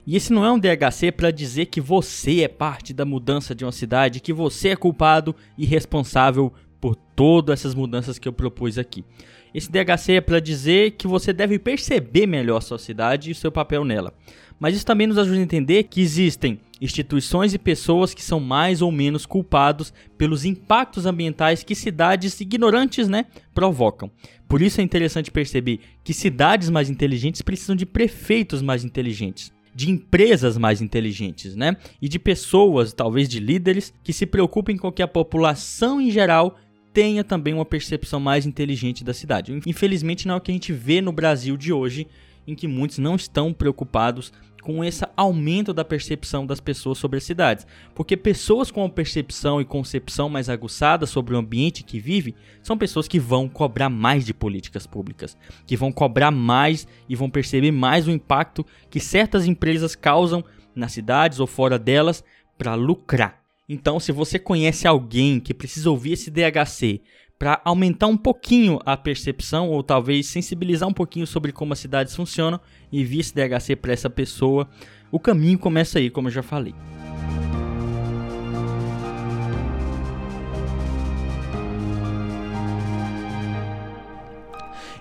E 0.05 0.17
esse 0.17 0.33
não 0.33 0.45
é 0.45 0.51
um 0.51 0.59
DHC 0.59 1.13
para 1.13 1.31
dizer 1.31 1.67
que 1.67 1.81
você 1.81 2.41
é 2.41 2.49
parte 2.49 2.93
da 2.93 3.05
mudança 3.05 3.55
de 3.55 3.65
uma 3.65 3.71
cidade, 3.71 4.19
que 4.19 4.33
você 4.33 4.71
é 4.71 4.77
culpado 4.77 5.35
e 5.57 5.65
responsável 5.65 6.53
por 6.81 6.97
todas 6.97 7.61
essas 7.61 7.77
mudanças 7.77 8.19
que 8.19 8.27
eu 8.27 8.33
propus 8.33 8.79
aqui. 8.79 9.05
Esse 9.55 9.71
DHC 9.71 10.15
é 10.15 10.21
para 10.21 10.41
dizer 10.41 10.93
que 10.93 11.07
você 11.07 11.33
deve 11.33 11.59
perceber 11.59 12.27
melhor 12.27 12.57
a 12.57 12.61
sua 12.61 12.79
cidade 12.79 13.29
e 13.29 13.33
o 13.33 13.35
seu 13.35 13.53
papel 13.53 13.85
nela. 13.85 14.15
Mas 14.59 14.77
isso 14.77 14.87
também 14.87 15.07
nos 15.07 15.19
ajuda 15.19 15.39
a 15.39 15.43
entender 15.43 15.83
que 15.85 16.01
existem 16.01 16.61
instituições 16.81 17.53
e 17.53 17.59
pessoas 17.59 18.15
que 18.15 18.23
são 18.23 18.41
mais 18.41 18.81
ou 18.81 18.91
menos 18.93 19.27
culpados 19.27 19.93
pelos 20.17 20.45
impactos 20.45 21.05
ambientais 21.05 21.63
que 21.63 21.75
cidades 21.75 22.41
ignorantes, 22.41 23.09
né, 23.09 23.27
provocam. 23.55 24.11
Por 24.49 24.63
isso 24.63 24.81
é 24.81 24.85
interessante 24.85 25.31
perceber 25.31 25.81
que 26.05 26.15
cidades 26.15 26.71
mais 26.71 26.89
inteligentes 26.89 27.43
precisam 27.43 27.77
de 27.77 27.87
prefeitos 27.87 28.63
mais 28.63 28.85
inteligentes 28.85 29.53
de 29.75 29.91
empresas 29.91 30.59
mais 30.59 30.83
inteligentes, 30.83 31.57
né? 31.57 31.77
E 32.01 32.09
de 32.09 32.19
pessoas, 32.19 32.93
talvez 32.93 33.29
de 33.29 33.41
líderes, 33.41 33.93
que 34.05 34.13
se 34.13 34.27
preocupem 34.27 34.77
com 34.77 34.93
que 34.93 35.03
a 35.03 35.09
população 35.09 35.99
em 35.99 36.11
geral 36.11 36.59
tenha 36.93 37.25
também 37.25 37.55
uma 37.55 37.65
percepção 37.65 38.21
mais 38.21 38.47
inteligente 38.47 39.03
da 39.03 39.15
cidade. 39.15 39.59
Infelizmente 39.67 40.27
não 40.27 40.35
é 40.35 40.39
o 40.39 40.41
que 40.41 40.51
a 40.51 40.55
gente 40.55 40.73
vê 40.73 41.01
no 41.01 41.13
Brasil 41.13 41.57
de 41.57 41.73
hoje, 41.73 42.07
em 42.47 42.55
que 42.55 42.69
muitos 42.69 42.99
não 42.99 43.17
estão 43.17 43.53
preocupados 43.53 44.33
com 44.63 44.85
esse 44.85 45.05
aumento 45.17 45.75
da 45.75 45.85
percepção 45.85 46.47
das 46.47 46.61
pessoas 46.61 46.97
sobre 46.97 47.19
as 47.19 47.25
cidades. 47.25 47.67
Porque 47.95 48.17
pessoas 48.17 48.71
com 48.71 48.89
percepção 48.89 49.61
e 49.61 49.65
concepção 49.65 50.29
mais 50.29 50.49
aguçada 50.49 51.05
sobre 51.05 51.35
o 51.35 51.39
ambiente 51.39 51.83
que 51.83 51.99
vive 51.99 52.35
são 52.63 52.79
pessoas 52.79 53.09
que 53.09 53.19
vão 53.19 53.49
cobrar 53.49 53.89
mais 53.89 54.25
de 54.25 54.33
políticas 54.33 54.87
públicas, 54.87 55.37
que 55.67 55.77
vão 55.77 55.91
cobrar 55.91 56.31
mais 56.31 56.87
e 57.09 57.17
vão 57.17 57.29
perceber 57.29 57.73
mais 57.73 58.07
o 58.07 58.13
impacto 58.13 58.65
que 58.89 59.01
certas 59.01 59.47
empresas 59.47 59.97
causam 59.97 60.45
nas 60.75 60.93
cidades 60.93 61.41
ou 61.41 61.47
fora 61.47 61.79
delas 61.79 62.23
para 62.57 62.75
lucrar. 62.75 63.42
Então, 63.73 63.99
se 63.99 64.13
você 64.13 64.39
conhece 64.39 64.87
alguém 64.87 65.41
que 65.41 65.55
precisa 65.55 65.91
ouvir 65.91 66.13
esse 66.13 66.31
DHC 66.31 67.01
para 67.39 67.59
aumentar 67.65 68.07
um 68.07 68.19
pouquinho 68.19 68.79
a 68.85 68.99
percepção 68.99 69.71
ou 69.71 69.83
talvez 69.83 70.27
sensibilizar 70.27 70.87
um 70.87 70.93
pouquinho 70.93 71.27
sobre 71.27 71.53
como 71.53 71.73
as 71.73 71.79
cidades 71.79 72.15
funcionam, 72.15 72.61
envie 72.93 73.21
esse 73.21 73.35
DHC 73.35 73.77
para 73.77 73.95
essa 73.95 74.11
pessoa. 74.11 74.69
O 75.11 75.19
caminho 75.19 75.59
começa 75.59 75.99
aí, 75.99 76.11
como 76.11 76.29
eu 76.29 76.33
já 76.33 76.43
falei. 76.43 76.75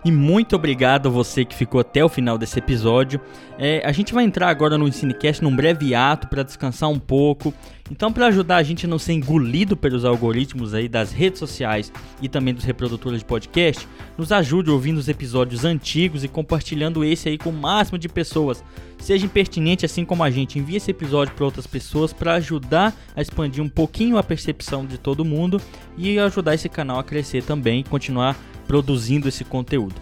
E 0.04 0.12
muito 0.12 0.56
obrigado 0.56 1.08
a 1.08 1.12
você 1.12 1.46
que 1.46 1.56
ficou 1.56 1.80
até 1.80 2.04
o 2.04 2.10
final 2.10 2.36
desse 2.36 2.58
episódio. 2.58 3.22
É, 3.60 3.84
a 3.86 3.92
gente 3.92 4.16
vai 4.16 4.24
entrar 4.24 4.50
agora 4.50 4.76
no 4.76 4.88
Ensinecast 4.88 5.44
num 5.44 5.56
breve 5.56 5.94
ato 5.94 6.28
para 6.28 6.42
descansar 6.42 6.90
um 6.90 6.98
pouco. 6.98 7.54
Então, 7.92 8.12
para 8.12 8.28
ajudar 8.28 8.56
a 8.56 8.64
gente 8.64 8.86
a 8.86 8.90
não 8.90 8.98
ser 8.98 9.14
engolido 9.14 9.78
pelos 9.78 10.04
algoritmos 10.04 10.74
aí 10.74 10.88
das 10.88 11.12
redes 11.12 11.38
sociais 11.38 11.92
e 12.20 12.28
também 12.28 12.54
dos 12.54 12.64
reprodutores 12.64 13.20
de 13.20 13.26
podcast, 13.26 13.88
nos 14.18 14.32
ajude 14.32 14.72
ouvindo 14.72 14.98
os 14.98 15.08
episódios 15.08 15.66
antigos 15.66 16.24
e 16.24 16.28
compartilhando 16.28 17.04
esse 17.04 17.30
aí 17.30 17.38
com 17.38 17.50
o 17.50 17.54
máximo 17.54 18.00
de 18.00 18.10
pessoas. 18.10 18.64
Seja 18.98 19.26
impertinente 19.26 19.86
assim 19.86 20.06
como 20.06 20.24
a 20.24 20.32
gente, 20.32 20.58
envie 20.58 20.78
esse 20.78 20.90
episódio 20.90 21.36
para 21.36 21.46
outras 21.46 21.68
pessoas 21.68 22.14
para 22.14 22.36
ajudar 22.36 22.96
a 23.16 23.22
expandir 23.22 23.64
um 23.64 23.70
pouquinho 23.70 24.18
a 24.18 24.24
percepção 24.24 24.86
de 24.86 24.98
todo 24.98 25.26
mundo 25.26 25.62
e 25.98 26.18
ajudar 26.18 26.56
esse 26.56 26.70
canal 26.70 26.98
a 26.98 27.04
crescer 27.04 27.44
também 27.44 27.82
e 27.82 27.84
continuar 27.84 28.38
produzindo 28.72 29.28
esse 29.28 29.44
conteúdo. 29.44 29.96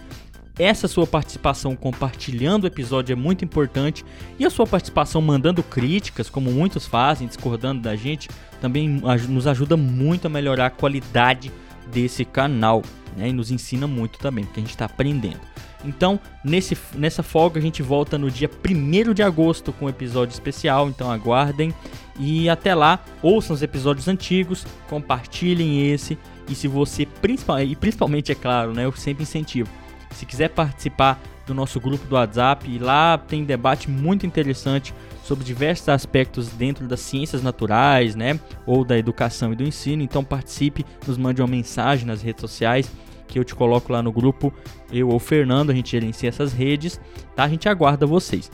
Essa 0.60 0.88
sua 0.88 1.08
participação 1.08 1.76
compartilhando 1.76 2.66
o 2.66 2.68
episódio 2.68 3.14
é 3.14 3.16
muito 3.16 3.44
importante 3.44 4.06
e 4.38 4.46
a 4.46 4.50
sua 4.52 4.68
participação 4.68 5.24
mandando 5.24 5.64
críticas, 5.64 6.30
como 6.30 6.52
muitos 6.52 6.86
fazem, 6.86 7.28
discordando 7.28 7.82
da 7.82 7.96
gente, 7.96 8.30
também 8.62 8.88
nos 9.28 9.48
ajuda 9.48 9.76
muito 9.76 10.28
a 10.28 10.30
melhorar 10.30 10.68
a 10.68 10.70
qualidade 10.70 11.52
desse 11.92 12.24
canal 12.24 12.84
né? 13.18 13.30
e 13.30 13.34
nos 13.34 13.50
ensina 13.50 13.88
muito 13.88 14.20
também, 14.20 14.46
porque 14.46 14.60
a 14.60 14.64
gente 14.64 14.70
está 14.70 14.86
aprendendo. 14.86 15.42
Então, 15.84 16.20
nesse, 16.44 16.78
nessa 16.94 17.24
folga, 17.24 17.58
a 17.58 17.64
gente 17.64 17.82
volta 17.82 18.20
no 18.20 18.30
dia 18.30 18.52
1 18.64 19.16
de 19.16 19.24
agosto 19.24 19.74
com 19.74 19.86
um 19.86 19.90
episódio 19.90 20.34
especial, 20.34 20.90
então 20.90 21.10
aguardem. 21.10 21.74
E 22.20 22.50
até 22.50 22.76
lá, 22.76 23.00
ouçam 23.22 23.56
os 23.56 23.64
episódios 23.64 24.10
antigos, 24.10 24.66
compartilhem 24.90 25.90
esse 25.90 26.18
e 26.50 26.54
se 26.54 26.68
você, 26.68 27.06
principalmente, 27.06 27.72
e 27.72 27.76
principalmente 27.76 28.32
é 28.32 28.36
claro, 28.36 28.74
né, 28.74 28.84
eu 28.86 28.92
sempre 28.92 29.24
incentivo, 29.24 29.70
se 30.12 30.26
quiser 30.26 30.50
participar 30.50 31.22
do 31.48 31.54
nosso 31.54 31.80
grupo 31.80 32.06
do 32.06 32.16
WhatsApp, 32.16 32.78
lá 32.78 33.18
tem 33.18 33.44
debate 33.44 33.90
muito 33.90 34.26
interessante 34.26 34.94
sobre 35.24 35.46
diversos 35.46 35.90
aspectos 35.90 36.50
dentro 36.50 36.88
das 36.88 37.00
ciências 37.00 37.42
naturais, 37.42 38.16
né, 38.16 38.40
ou 38.66 38.84
da 38.84 38.98
educação 38.98 39.54
e 39.54 39.56
do 39.56 39.64
ensino. 39.64 40.02
Então 40.02 40.24
participe, 40.24 40.86
nos 41.08 41.18
mande 41.18 41.42
uma 41.42 41.48
mensagem 41.48 42.06
nas 42.06 42.22
redes 42.22 42.42
sociais 42.42 42.92
que 43.28 43.38
eu 43.38 43.44
te 43.44 43.54
coloco 43.54 43.92
lá 43.94 44.02
no 44.02 44.12
grupo, 44.12 44.52
eu 44.92 45.08
ou 45.08 45.16
o 45.16 45.20
Fernando, 45.20 45.70
a 45.70 45.74
gente 45.74 45.92
gerencia 45.92 46.30
essas 46.30 46.52
redes, 46.52 47.00
tá? 47.36 47.44
A 47.44 47.48
gente 47.48 47.70
aguarda 47.70 48.06
vocês. 48.06 48.52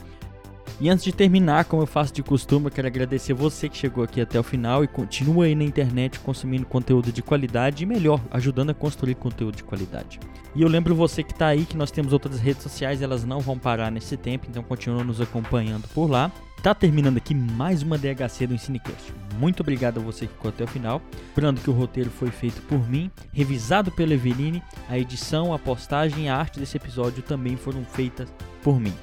E 0.80 0.90
antes 0.90 1.04
de 1.04 1.12
terminar, 1.12 1.64
como 1.64 1.82
eu 1.82 1.86
faço 1.86 2.12
de 2.12 2.22
costume, 2.22 2.66
eu 2.66 2.70
quero 2.70 2.86
agradecer 2.86 3.32
você 3.32 3.68
que 3.68 3.76
chegou 3.76 4.04
aqui 4.04 4.20
até 4.20 4.38
o 4.38 4.42
final 4.42 4.84
e 4.84 4.88
continua 4.88 5.46
aí 5.46 5.54
na 5.54 5.64
internet 5.64 6.18
consumindo 6.20 6.66
conteúdo 6.66 7.10
de 7.10 7.22
qualidade 7.22 7.82
e 7.82 7.86
melhor, 7.86 8.20
ajudando 8.30 8.70
a 8.70 8.74
construir 8.74 9.14
conteúdo 9.14 9.56
de 9.56 9.64
qualidade. 9.64 10.20
E 10.54 10.62
eu 10.62 10.68
lembro 10.68 10.94
você 10.94 11.22
que 11.22 11.32
está 11.32 11.48
aí 11.48 11.64
que 11.64 11.76
nós 11.76 11.90
temos 11.90 12.12
outras 12.12 12.38
redes 12.38 12.62
sociais, 12.62 13.02
elas 13.02 13.24
não 13.24 13.40
vão 13.40 13.58
parar 13.58 13.90
nesse 13.90 14.16
tempo, 14.16 14.46
então 14.48 14.62
continua 14.62 15.04
nos 15.04 15.20
acompanhando 15.20 15.88
por 15.88 16.10
lá. 16.10 16.30
Tá 16.62 16.74
terminando 16.74 17.18
aqui 17.18 17.34
mais 17.34 17.82
uma 17.82 17.96
DHC 17.96 18.46
do 18.46 18.54
Ensinecast. 18.54 19.12
Muito 19.38 19.60
obrigado 19.60 20.00
a 20.00 20.02
você 20.02 20.26
que 20.26 20.32
ficou 20.32 20.48
até 20.48 20.64
o 20.64 20.66
final. 20.66 21.00
Lembrando 21.28 21.60
que 21.60 21.70
o 21.70 21.72
roteiro 21.72 22.10
foi 22.10 22.30
feito 22.30 22.60
por 22.62 22.88
mim, 22.88 23.10
revisado 23.32 23.92
pela 23.92 24.14
Eveline, 24.14 24.62
a 24.88 24.98
edição, 24.98 25.54
a 25.54 25.58
postagem 25.58 26.24
e 26.24 26.28
a 26.28 26.36
arte 26.36 26.58
desse 26.58 26.76
episódio 26.76 27.22
também 27.22 27.56
foram 27.56 27.84
feitas 27.84 28.28
por 28.62 28.80
mim. 28.80 28.94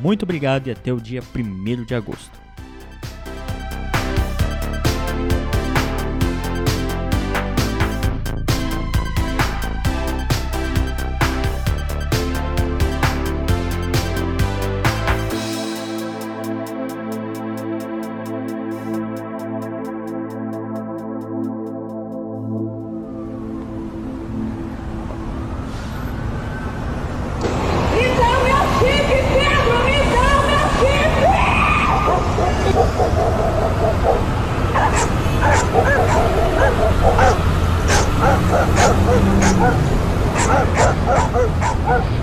Muito 0.00 0.22
obrigado 0.22 0.68
e 0.68 0.70
até 0.70 0.92
o 0.92 1.00
dia 1.00 1.20
1 1.22 1.84
de 1.84 1.94
agosto. 1.94 2.49
Oh! 41.92 42.20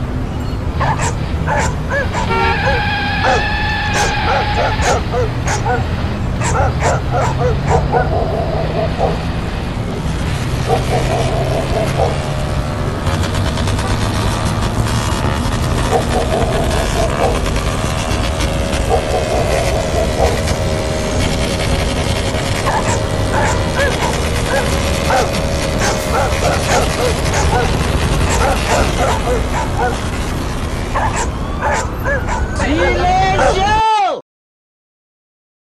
Silêncio! 32.59 33.86